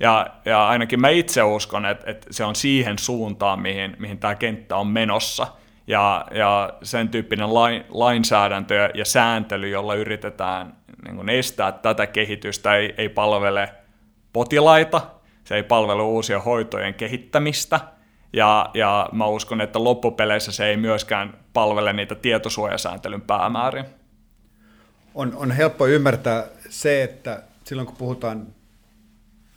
Ja, 0.00 0.26
ja 0.44 0.68
ainakin 0.68 1.00
mä 1.00 1.08
itse 1.08 1.42
uskon, 1.42 1.86
että, 1.86 2.10
että 2.10 2.26
se 2.30 2.44
on 2.44 2.56
siihen 2.56 2.98
suuntaan, 2.98 3.60
mihin, 3.60 3.96
mihin 3.98 4.18
tämä 4.18 4.34
kenttä 4.34 4.76
on 4.76 4.86
menossa– 4.86 5.46
ja, 5.86 6.26
ja 6.34 6.72
sen 6.82 7.08
tyyppinen 7.08 7.54
lain, 7.54 7.84
lainsäädäntö 7.88 8.90
ja 8.94 9.04
sääntely, 9.04 9.68
jolla 9.68 9.94
yritetään 9.94 10.76
niin 11.04 11.16
kuin 11.16 11.28
estää 11.28 11.72
tätä 11.72 12.06
kehitystä, 12.06 12.76
ei, 12.76 12.94
ei 12.98 13.08
palvele 13.08 13.68
potilaita, 14.32 15.00
se 15.44 15.54
ei 15.54 15.62
palvele 15.62 16.02
uusia 16.02 16.40
hoitojen 16.40 16.94
kehittämistä, 16.94 17.80
ja, 18.32 18.70
ja 18.74 19.08
mä 19.12 19.26
uskon, 19.26 19.60
että 19.60 19.84
loppupeleissä 19.84 20.52
se 20.52 20.66
ei 20.66 20.76
myöskään 20.76 21.38
palvele 21.52 21.92
niitä 21.92 22.14
tietosuojasääntelyn 22.14 23.20
päämääriä. 23.20 23.84
On, 25.14 25.32
on 25.36 25.50
helppo 25.50 25.86
ymmärtää 25.86 26.44
se, 26.68 27.02
että 27.02 27.42
silloin 27.64 27.86
kun 27.86 27.96
puhutaan 27.96 28.46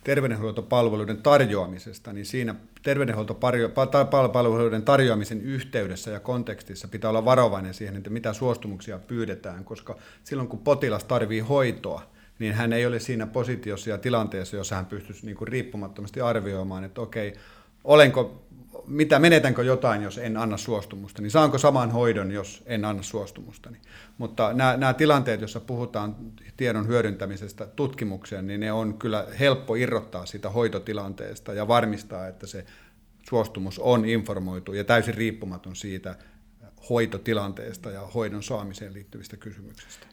terveydenhuoltopalveluiden 0.06 1.22
tarjoamisesta, 1.22 2.12
niin 2.12 2.26
siinä 2.26 2.54
terveydenhuoltopalveluiden 2.82 4.82
tarjoamisen 4.82 5.42
yhteydessä 5.42 6.10
ja 6.10 6.20
kontekstissa 6.20 6.88
pitää 6.88 7.10
olla 7.10 7.24
varovainen 7.24 7.74
siihen, 7.74 7.96
että 7.96 8.10
mitä 8.10 8.32
suostumuksia 8.32 8.98
pyydetään, 8.98 9.64
koska 9.64 9.96
silloin 10.24 10.48
kun 10.48 10.58
potilas 10.58 11.04
tarvii 11.04 11.40
hoitoa, 11.40 12.02
niin 12.38 12.54
hän 12.54 12.72
ei 12.72 12.86
ole 12.86 13.00
siinä 13.00 13.26
positiossa 13.26 13.90
ja 13.90 13.98
tilanteessa, 13.98 14.56
jossa 14.56 14.76
hän 14.76 14.86
pystyisi 14.86 15.26
niin 15.26 15.36
kuin 15.36 15.48
riippumattomasti 15.48 16.20
arvioimaan, 16.20 16.84
että 16.84 17.00
okei, 17.00 17.34
olenko, 17.86 18.42
mitä, 18.86 19.18
menetänkö 19.18 19.64
jotain, 19.64 20.02
jos 20.02 20.18
en 20.18 20.36
anna 20.36 20.56
suostumusta, 20.56 21.22
niin 21.22 21.30
saanko 21.30 21.58
saman 21.58 21.90
hoidon, 21.90 22.32
jos 22.32 22.62
en 22.66 22.84
anna 22.84 23.02
suostumusta. 23.02 23.70
Mutta 24.18 24.52
nämä, 24.52 24.76
nämä 24.76 24.94
tilanteet, 24.94 25.40
joissa 25.40 25.60
puhutaan 25.60 26.16
tiedon 26.56 26.86
hyödyntämisestä 26.86 27.66
tutkimukseen, 27.66 28.46
niin 28.46 28.60
ne 28.60 28.72
on 28.72 28.98
kyllä 28.98 29.26
helppo 29.40 29.74
irrottaa 29.74 30.26
siitä 30.26 30.50
hoitotilanteesta 30.50 31.52
ja 31.52 31.68
varmistaa, 31.68 32.26
että 32.26 32.46
se 32.46 32.64
suostumus 33.28 33.78
on 33.78 34.04
informoitu 34.04 34.72
ja 34.72 34.84
täysin 34.84 35.14
riippumaton 35.14 35.76
siitä 35.76 36.16
hoitotilanteesta 36.90 37.90
ja 37.90 38.00
hoidon 38.00 38.42
saamiseen 38.42 38.94
liittyvistä 38.94 39.36
kysymyksistä. 39.36 40.06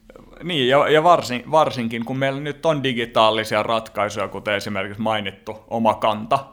Niin, 0.44 0.68
ja, 0.68 0.90
ja 0.90 1.04
varsin, 1.04 1.52
varsinkin 1.52 2.06
kun 2.06 2.18
meillä 2.18 2.42
nyt 2.42 2.66
on 2.66 2.84
digitaalisia 2.84 3.64
ratkaisuja, 3.64 4.28
kuten 4.28 4.56
esimerkiksi 4.56 5.02
mainittu 5.02 5.64
oma 5.68 5.94
kanta, 5.94 6.53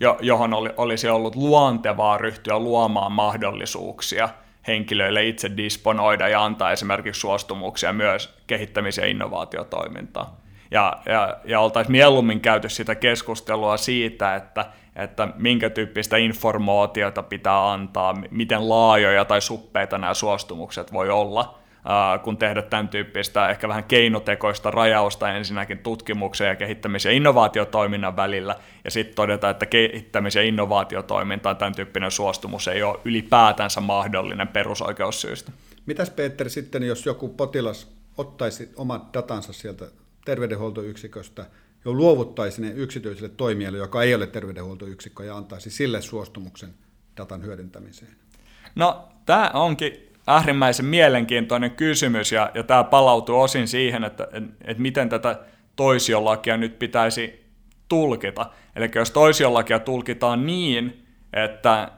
jo, 0.00 0.18
johon 0.20 0.54
oli, 0.54 0.70
olisi 0.76 1.08
ollut 1.08 1.36
luontevaa 1.36 2.18
ryhtyä 2.18 2.58
luomaan 2.58 3.12
mahdollisuuksia– 3.12 4.28
henkilöille 4.66 5.26
itse 5.26 5.56
disponoida 5.56 6.28
ja 6.28 6.44
antaa 6.44 6.72
esimerkiksi 6.72 7.20
suostumuksia 7.20 7.92
myös 7.92 8.34
kehittämis- 8.46 8.98
ja 8.98 9.06
innovaatiotoimintaan. 9.06 10.26
Ja, 10.70 10.98
ja, 11.06 11.36
ja 11.44 11.60
oltaisiin 11.60 11.92
mieluummin 11.92 12.40
käyty 12.40 12.68
sitä 12.68 12.94
keskustelua 12.94 13.76
siitä, 13.76 14.34
että, 14.34 14.66
että 14.96 15.28
minkä 15.36 15.70
tyyppistä 15.70 16.16
informaatiota 16.16 17.22
pitää 17.22 17.72
antaa, 17.72 18.14
miten 18.30 18.68
laajoja 18.68 19.24
tai 19.24 19.40
suppeita 19.40 19.98
nämä 19.98 20.14
suostumukset 20.14 20.92
voi 20.92 21.10
olla– 21.10 21.58
kun 22.22 22.36
tehdä 22.36 22.62
tämän 22.62 22.88
tyyppistä 22.88 23.48
ehkä 23.48 23.68
vähän 23.68 23.84
keinotekoista 23.84 24.70
rajausta 24.70 25.32
ensinnäkin 25.32 25.78
tutkimuksen 25.78 26.48
ja 26.48 26.54
kehittämis- 26.54 27.04
ja 27.04 27.10
innovaatiotoiminnan 27.10 28.16
välillä, 28.16 28.56
ja 28.84 28.90
sitten 28.90 29.14
todeta, 29.14 29.50
että 29.50 29.66
kehittämis- 29.66 30.34
ja 30.34 30.42
innovaatiotoiminta 30.42 31.54
tämän 31.54 31.74
tyyppinen 31.74 32.10
suostumus 32.10 32.68
ei 32.68 32.82
ole 32.82 33.00
ylipäätänsä 33.04 33.80
mahdollinen 33.80 34.48
perusoikeussyistä. 34.48 35.52
Mitäs 35.86 36.10
Peter 36.10 36.50
sitten, 36.50 36.82
jos 36.82 37.06
joku 37.06 37.28
potilas 37.28 37.96
ottaisi 38.18 38.70
omat 38.76 39.14
datansa 39.14 39.52
sieltä 39.52 39.84
terveydenhuoltoyksiköstä 40.24 41.46
ja 41.84 41.90
luovuttaisi 41.92 42.62
ne 42.62 42.70
yksityiselle 42.70 43.32
toimijalle, 43.36 43.78
joka 43.78 44.02
ei 44.02 44.14
ole 44.14 44.26
terveydenhuoltoyksikkö, 44.26 45.24
ja 45.24 45.36
antaisi 45.36 45.70
sille 45.70 46.02
suostumuksen 46.02 46.74
datan 47.16 47.42
hyödyntämiseen? 47.42 48.12
No, 48.74 49.08
tämä 49.26 49.50
onkin 49.54 50.05
äärimmäisen 50.26 50.86
mielenkiintoinen 50.86 51.70
kysymys, 51.70 52.32
ja, 52.32 52.50
ja 52.54 52.62
tämä 52.62 52.84
palautuu 52.84 53.40
osin 53.40 53.68
siihen, 53.68 54.04
että, 54.04 54.28
että 54.64 54.82
miten 54.82 55.08
tätä 55.08 55.38
toisiolakia 55.76 56.56
nyt 56.56 56.78
pitäisi 56.78 57.46
tulkita. 57.88 58.50
Eli 58.76 58.90
jos 58.94 59.10
toisiolakia 59.10 59.78
tulkitaan 59.78 60.46
niin, 60.46 61.06
että, 61.32 61.90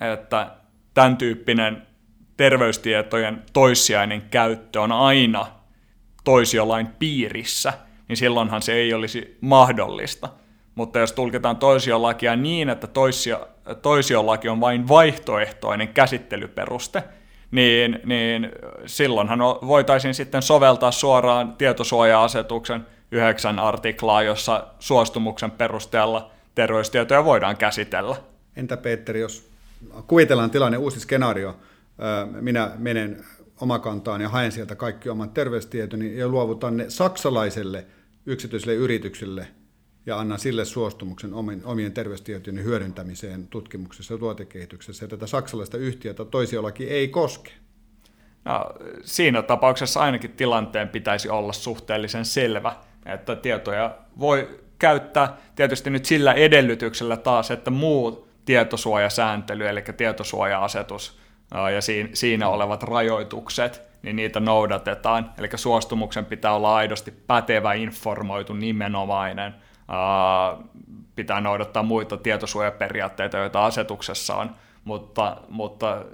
että 0.00 0.50
tämän 0.94 1.16
tyyppinen 1.16 1.86
terveystietojen 2.36 3.42
toissijainen 3.52 4.22
käyttö 4.22 4.80
on 4.80 4.92
aina 4.92 5.46
toisiolain 6.24 6.86
piirissä, 6.86 7.72
niin 8.08 8.16
silloinhan 8.16 8.62
se 8.62 8.72
ei 8.72 8.94
olisi 8.94 9.38
mahdollista. 9.40 10.28
Mutta 10.74 10.98
jos 10.98 11.12
tulkitaan 11.12 11.56
toisiolakia 11.56 12.36
niin, 12.36 12.68
että 12.68 12.86
toisio, 12.86 13.48
toisiolaki 13.82 14.48
on 14.48 14.60
vain 14.60 14.88
vaihtoehtoinen 14.88 15.88
käsittelyperuste, 15.88 17.02
niin, 17.52 18.00
niin 18.04 18.50
silloinhan 18.86 19.38
voitaisiin 19.42 20.14
sitten 20.14 20.42
soveltaa 20.42 20.90
suoraan 20.90 21.56
tietosuoja-asetuksen 21.56 22.86
yhdeksän 23.10 23.58
artiklaa, 23.58 24.22
jossa 24.22 24.66
suostumuksen 24.78 25.50
perusteella 25.50 26.30
terveystietoja 26.54 27.24
voidaan 27.24 27.56
käsitellä. 27.56 28.16
Entä 28.56 28.76
Petteri, 28.76 29.20
jos 29.20 29.50
kuvitellaan 30.06 30.50
tilanne 30.50 30.78
uusi 30.78 31.00
skenaario, 31.00 31.56
minä 32.40 32.70
menen 32.78 33.24
omakantaan 33.60 34.20
ja 34.20 34.28
haen 34.28 34.52
sieltä 34.52 34.74
kaikki 34.74 35.08
omat 35.08 35.34
terveystietoni 35.34 36.18
ja 36.18 36.28
luovutan 36.28 36.76
ne 36.76 36.84
saksalaiselle 36.88 37.86
yksityiselle 38.26 38.74
yritykselle– 38.74 39.46
ja 40.06 40.18
annan 40.18 40.38
sille 40.38 40.64
suostumuksen 40.64 41.34
omien 41.64 41.92
terveystietojen 41.92 42.64
hyödyntämiseen 42.64 43.46
tutkimuksessa 43.46 44.14
ja 44.14 44.18
tuotekehityksessä. 44.18 45.04
Ja 45.04 45.08
tätä 45.08 45.26
saksalaista 45.26 45.76
yhtiötä 45.76 46.24
toisiolaki 46.24 46.90
ei 46.90 47.08
koske. 47.08 47.50
No, 48.44 48.64
siinä 49.02 49.42
tapauksessa 49.42 50.00
ainakin 50.00 50.30
tilanteen 50.30 50.88
pitäisi 50.88 51.28
olla 51.28 51.52
suhteellisen 51.52 52.24
selvä, 52.24 52.76
että 53.06 53.36
tietoja 53.36 53.98
voi 54.18 54.60
käyttää 54.78 55.36
tietysti 55.56 55.90
nyt 55.90 56.04
sillä 56.04 56.32
edellytyksellä 56.32 57.16
taas, 57.16 57.50
että 57.50 57.70
muu 57.70 58.28
tietosuojasääntely, 58.44 59.68
eli 59.68 59.84
tietosuoja-asetus 59.96 61.18
ja 61.74 61.80
siinä 62.14 62.48
olevat 62.48 62.82
rajoitukset, 62.82 63.82
niin 64.02 64.16
niitä 64.16 64.40
noudatetaan. 64.40 65.32
Eli 65.38 65.48
suostumuksen 65.54 66.24
pitää 66.24 66.54
olla 66.54 66.76
aidosti 66.76 67.10
pätevä, 67.10 67.72
informoitu, 67.72 68.52
nimenomainen– 68.52 69.54
pitää 71.16 71.40
noudattaa 71.40 71.82
muita 71.82 72.16
tietosuojaperiaatteita, 72.16 73.36
joita 73.36 73.64
asetuksessa 73.64 74.34
on, 74.34 74.50
mutta, 74.84 75.36
mutta 75.48 76.04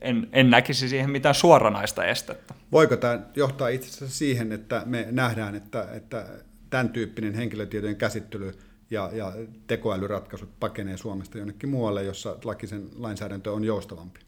en, 0.00 0.28
en 0.32 0.50
näkisi 0.50 0.88
siihen 0.88 1.10
mitään 1.10 1.34
suoranaista 1.34 2.04
estettä. 2.04 2.54
Voiko 2.72 2.96
tämä 2.96 3.18
johtaa 3.34 3.68
itse 3.68 3.88
asiassa 3.88 4.18
siihen, 4.18 4.52
että 4.52 4.82
me 4.86 5.06
nähdään, 5.10 5.54
että, 5.54 5.86
että 5.92 6.26
tämän 6.70 6.88
tyyppinen 6.88 7.34
henkilötietojen 7.34 7.96
käsittely 7.96 8.58
ja, 8.90 9.10
ja 9.12 9.32
tekoälyratkaisut 9.66 10.50
pakenee 10.60 10.96
Suomesta 10.96 11.38
jonnekin 11.38 11.68
muualle, 11.68 12.04
jossa 12.04 12.36
lakisen 12.44 12.88
lainsäädäntö 12.96 13.52
on 13.52 13.64
joustavampi? 13.64 14.20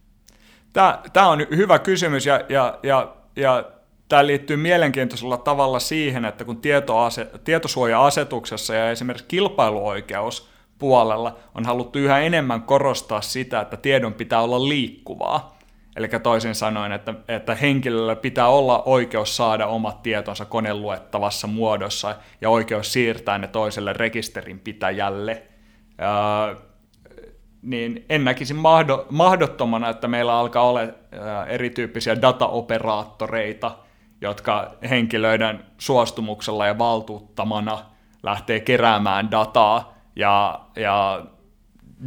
Tämä, 0.73 1.03
tämä 1.13 1.29
on 1.29 1.47
hyvä 1.57 1.79
kysymys 1.79 2.27
ja, 2.27 2.41
ja, 2.49 2.79
ja, 2.83 3.17
ja 3.37 3.71
Tämä 4.11 4.27
liittyy 4.27 4.57
mielenkiintoisella 4.57 5.37
tavalla 5.37 5.79
siihen, 5.79 6.25
että 6.25 6.45
kun 6.45 6.57
tietoase- 6.57 7.39
tietosuoja-asetuksessa 7.45 8.75
ja 8.75 8.91
esimerkiksi 8.91 9.29
kilpailuoikeus 9.29 10.51
puolella 10.79 11.37
on 11.55 11.65
haluttu 11.65 11.99
yhä 11.99 12.19
enemmän 12.19 12.63
korostaa 12.63 13.21
sitä, 13.21 13.61
että 13.61 13.77
tiedon 13.77 14.15
pitää 14.15 14.41
olla 14.41 14.69
liikkuvaa. 14.69 15.59
Eli 15.97 16.09
toisin 16.23 16.55
sanoen, 16.55 16.93
että, 16.93 17.15
että 17.29 17.55
henkilöllä 17.55 18.17
pitää 18.17 18.49
olla 18.49 18.83
oikeus 18.83 19.37
saada 19.37 19.67
omat 19.67 20.03
tietonsa 20.03 20.45
koneluettavassa 20.45 21.47
muodossa 21.47 22.17
ja 22.41 22.51
oikeus 22.51 22.93
siirtää 22.93 23.39
ne 23.39 23.49
toiselle 23.49 23.93
rekisterin 23.93 24.59
pitäjälle. 24.59 25.43
Ää, 25.99 26.57
niin 27.63 28.05
en 28.09 28.25
näkisi 28.25 28.55
mahdo, 28.55 29.07
mahdottomana, 29.11 29.89
että 29.89 30.09
meillä 30.09 30.39
alkaa 30.39 30.69
olla 30.69 30.81
erityyppisiä 31.47 32.23
dataoperaattoreita, 32.23 33.77
jotka 34.21 34.75
henkilöiden 34.91 35.65
suostumuksella 35.79 36.67
ja 36.67 36.79
valtuuttamana 36.79 37.79
lähtee 38.23 38.61
keräämään 38.61 39.31
dataa 39.31 39.95
ja, 40.17 40.61
ja 40.77 41.27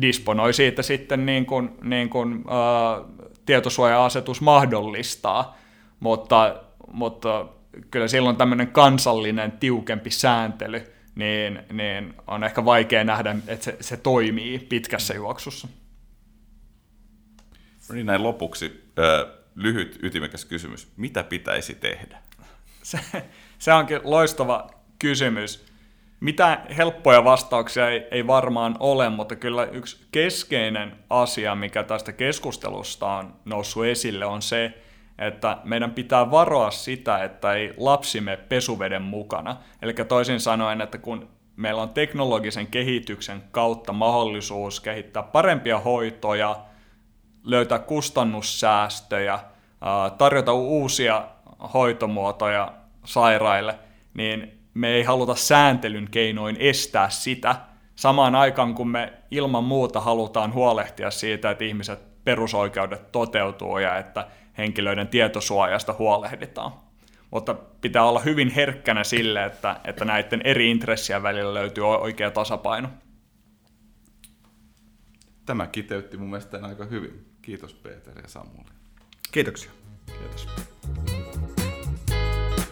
disponoi 0.02 0.54
siitä 0.54 0.82
sitten 0.82 1.26
niin 1.26 1.46
kuin, 1.46 1.70
niin 1.84 2.10
kuin, 2.10 2.44
ää, 2.48 3.24
tietosuoja-asetus 3.46 4.42
mahdollistaa, 4.42 5.58
mutta, 6.00 6.56
mutta 6.94 7.46
kyllä 7.92 8.08
silloin 8.08 8.36
tämmöinen 8.36 8.68
kansallinen 8.68 9.52
tiukempi 9.52 10.10
sääntely 10.10 10.94
niin, 11.16 11.60
niin 11.74 12.14
on 12.28 12.44
ehkä 12.44 12.66
vaikea 12.66 13.04
nähdä, 13.04 13.36
että 13.48 13.66
se, 13.66 13.78
se 13.82 13.98
toimii 13.98 14.60
pitkässä 14.60 15.14
juoksussa. 15.14 15.68
No 17.90 17.96
niin, 17.96 18.06
näin 18.06 18.24
lopuksi 18.24 18.92
lyhyt 19.56 20.00
ytimekäs 20.04 20.46
kysymys. 20.46 20.88
Mitä 20.98 21.24
pitäisi 21.24 21.76
tehdä? 21.76 22.18
Se, 22.84 23.00
se 23.60 23.74
onkin 23.74 24.00
loistava 24.04 24.70
kysymys. 25.00 25.66
Mitä 26.20 26.62
helppoja 26.78 27.24
vastauksia 27.24 27.90
ei, 27.90 28.08
ei 28.12 28.28
varmaan 28.28 28.76
ole, 28.80 29.10
mutta 29.10 29.36
kyllä 29.36 29.66
yksi 29.66 30.06
keskeinen 30.12 30.96
asia, 31.10 31.56
mikä 31.56 31.84
tästä 31.84 32.12
keskustelusta 32.12 33.08
on 33.08 33.36
noussut 33.46 33.86
esille, 33.86 34.26
on 34.26 34.42
se, 34.42 34.74
että 35.18 35.58
meidän 35.64 35.92
pitää 35.92 36.32
varoa 36.32 36.72
sitä, 36.72 37.24
että 37.24 37.54
ei 37.54 37.74
lapsimme 37.78 38.38
pesuveden 38.38 39.02
mukana. 39.02 39.58
Eli 39.82 39.94
toisin 39.94 40.40
sanoen, 40.40 40.82
että 40.82 40.98
kun 40.98 41.30
meillä 41.56 41.82
on 41.82 41.90
teknologisen 41.90 42.68
kehityksen 42.68 43.44
kautta 43.52 43.94
mahdollisuus 43.94 44.80
kehittää 44.80 45.24
parempia 45.24 45.80
hoitoja, 45.80 46.66
löytää 47.44 47.80
kustannussäästöjä, 47.80 49.40
tarjota 50.18 50.54
uusia 50.54 51.28
hoitomuotoja 51.74 52.74
sairaille, 53.06 53.80
niin 54.14 54.62
me 54.74 54.90
ei 54.90 55.04
haluta 55.04 55.36
sääntelyn 55.36 56.08
keinoin 56.12 56.58
estää 56.60 57.10
sitä, 57.10 57.56
samaan 57.96 58.36
aikaan 58.36 58.74
kun 58.74 58.88
me 58.88 59.14
ilman 59.32 59.64
muuta 59.64 60.02
halutaan 60.02 60.54
huolehtia 60.54 61.12
siitä, 61.12 61.52
että 61.52 61.64
ihmiset 61.64 62.24
perusoikeudet 62.24 63.12
toteutuu 63.12 63.78
ja 63.78 63.98
että 63.98 64.28
henkilöiden 64.58 65.08
tietosuojasta 65.08 65.96
huolehditaan. 66.00 66.72
Mutta 67.32 67.54
pitää 67.54 68.04
olla 68.04 68.20
hyvin 68.20 68.50
herkkänä 68.50 69.04
sille, 69.04 69.46
että, 69.46 69.80
että 69.84 70.06
näiden 70.06 70.42
eri 70.44 70.72
intressien 70.72 71.24
välillä 71.24 71.54
löytyy 71.54 71.90
oikea 71.90 72.32
tasapaino. 72.32 72.90
Tämä 75.46 75.68
kiteytti 75.68 76.18
mun 76.18 76.30
mielestä 76.30 76.60
aika 76.62 76.86
hyvin. 76.86 77.33
Kiitos 77.44 77.74
Peter 77.74 78.22
ja 78.22 78.28
Samuli. 78.28 78.66
Kiitoksia. 79.32 79.72
Kiitos. 80.06 80.48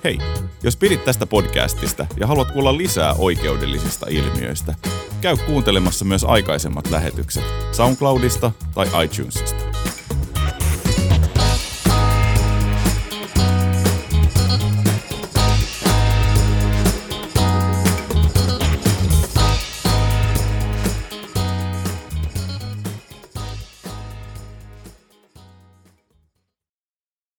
Hei, 0.03 0.17
jos 0.63 0.77
pidit 0.77 1.05
tästä 1.05 1.25
podcastista 1.25 2.07
ja 2.19 2.27
haluat 2.27 2.51
kuulla 2.51 2.77
lisää 2.77 3.13
oikeudellisista 3.13 4.05
ilmiöistä, 4.09 4.75
käy 5.21 5.37
kuuntelemassa 5.45 6.05
myös 6.05 6.23
aikaisemmat 6.23 6.89
lähetykset 6.89 7.43
SoundCloudista 7.71 8.51
tai 8.73 9.05
iTunesista. 9.05 9.70